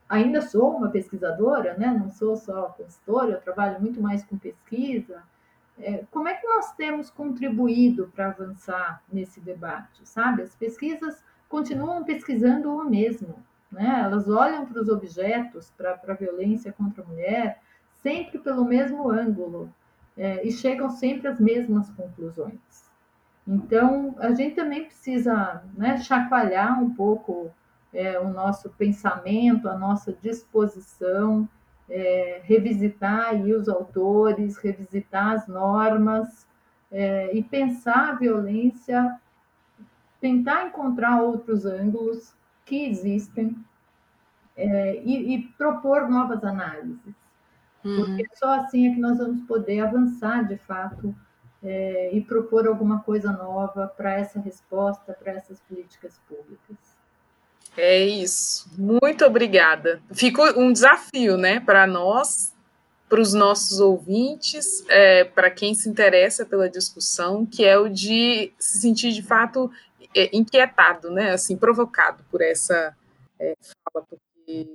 [0.06, 5.22] ainda sou uma pesquisadora, né, não sou só consultora, eu trabalho muito mais com pesquisa,
[5.78, 10.42] é, como é que nós temos contribuído para avançar nesse debate, sabe?
[10.42, 13.42] As pesquisas continuam pesquisando o mesmo,
[13.72, 14.02] né?
[14.04, 17.62] Elas olham para os objetos, para a violência contra a mulher,
[18.02, 19.72] sempre pelo mesmo ângulo
[20.18, 22.58] é, e chegam sempre às mesmas conclusões.
[23.46, 27.50] Então, a gente também precisa né, chacoalhar um pouco
[27.94, 31.48] é, o nosso pensamento, a nossa disposição
[31.88, 36.46] é, revisitar aí os autores, revisitar as normas
[36.90, 39.18] é, e pensar a violência,
[40.20, 42.34] tentar encontrar outros ângulos
[42.64, 43.56] que existem
[44.56, 47.14] é, e, e, propor novas análises.
[47.84, 47.96] Uhum.
[47.96, 51.14] Porque só assim é que nós vamos poder avançar de fato
[51.62, 56.76] é, e propor alguma coisa nova para essa resposta, para essas políticas públicas.
[57.76, 58.68] É isso.
[58.76, 60.02] Muito obrigada.
[60.12, 62.52] Fica um desafio, né, para nós,
[63.08, 68.52] para os nossos ouvintes, é, para quem se interessa pela discussão, que é o de
[68.58, 69.70] se sentir de fato
[70.14, 72.94] é, inquietado, né, assim, provocado por essa
[73.38, 74.68] é, fala, porque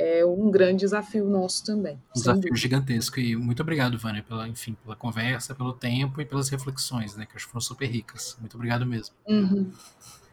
[0.00, 2.00] é um grande desafio nosso também.
[2.16, 6.48] Um desafio gigantesco e muito obrigado, Vânia, pela, enfim, pela conversa, pelo tempo e pelas
[6.48, 8.36] reflexões, né, que acho que foram super ricas.
[8.40, 9.14] Muito obrigado mesmo.
[9.28, 9.70] Uhum.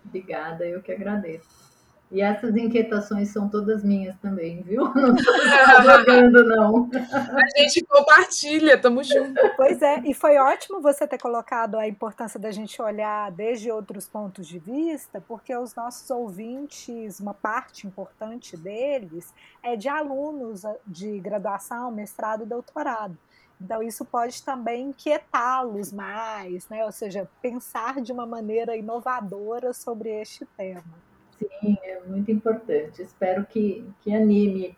[0.06, 1.67] Obrigada, eu que agradeço.
[2.10, 4.84] E essas inquietações são todas minhas também, viu?
[4.96, 5.36] Não estou
[5.84, 6.90] jogando, não.
[6.94, 9.42] A gente compartilha, tamo junto.
[9.58, 14.08] Pois é, e foi ótimo você ter colocado a importância da gente olhar desde outros
[14.08, 21.20] pontos de vista, porque os nossos ouvintes, uma parte importante deles, é de alunos de
[21.20, 23.18] graduação, mestrado e doutorado.
[23.60, 26.86] Então, isso pode também inquietá-los mais, né?
[26.86, 31.08] ou seja, pensar de uma maneira inovadora sobre este tema.
[31.38, 33.02] Sim, é muito importante.
[33.02, 34.78] Espero que, que anime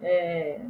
[0.00, 0.60] é,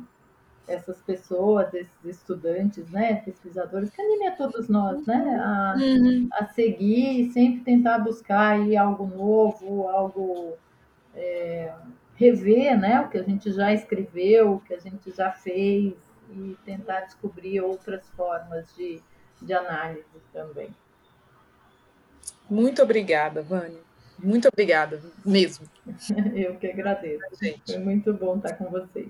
[0.66, 6.28] essas pessoas, esses estudantes, né, pesquisadores, que anime a todos nós, né, a, uhum.
[6.32, 10.56] a seguir e sempre tentar buscar aí algo novo, algo
[11.14, 11.72] é,
[12.16, 15.94] rever, né, o que a gente já escreveu, o que a gente já fez
[16.30, 19.00] e tentar descobrir outras formas de,
[19.40, 20.68] de análise também.
[22.50, 23.87] Muito obrigada, Vânia.
[24.18, 25.66] Muito obrigada, mesmo.
[26.34, 27.22] Eu que agradeço.
[27.40, 27.72] Gente.
[27.72, 29.08] Foi muito bom estar com vocês.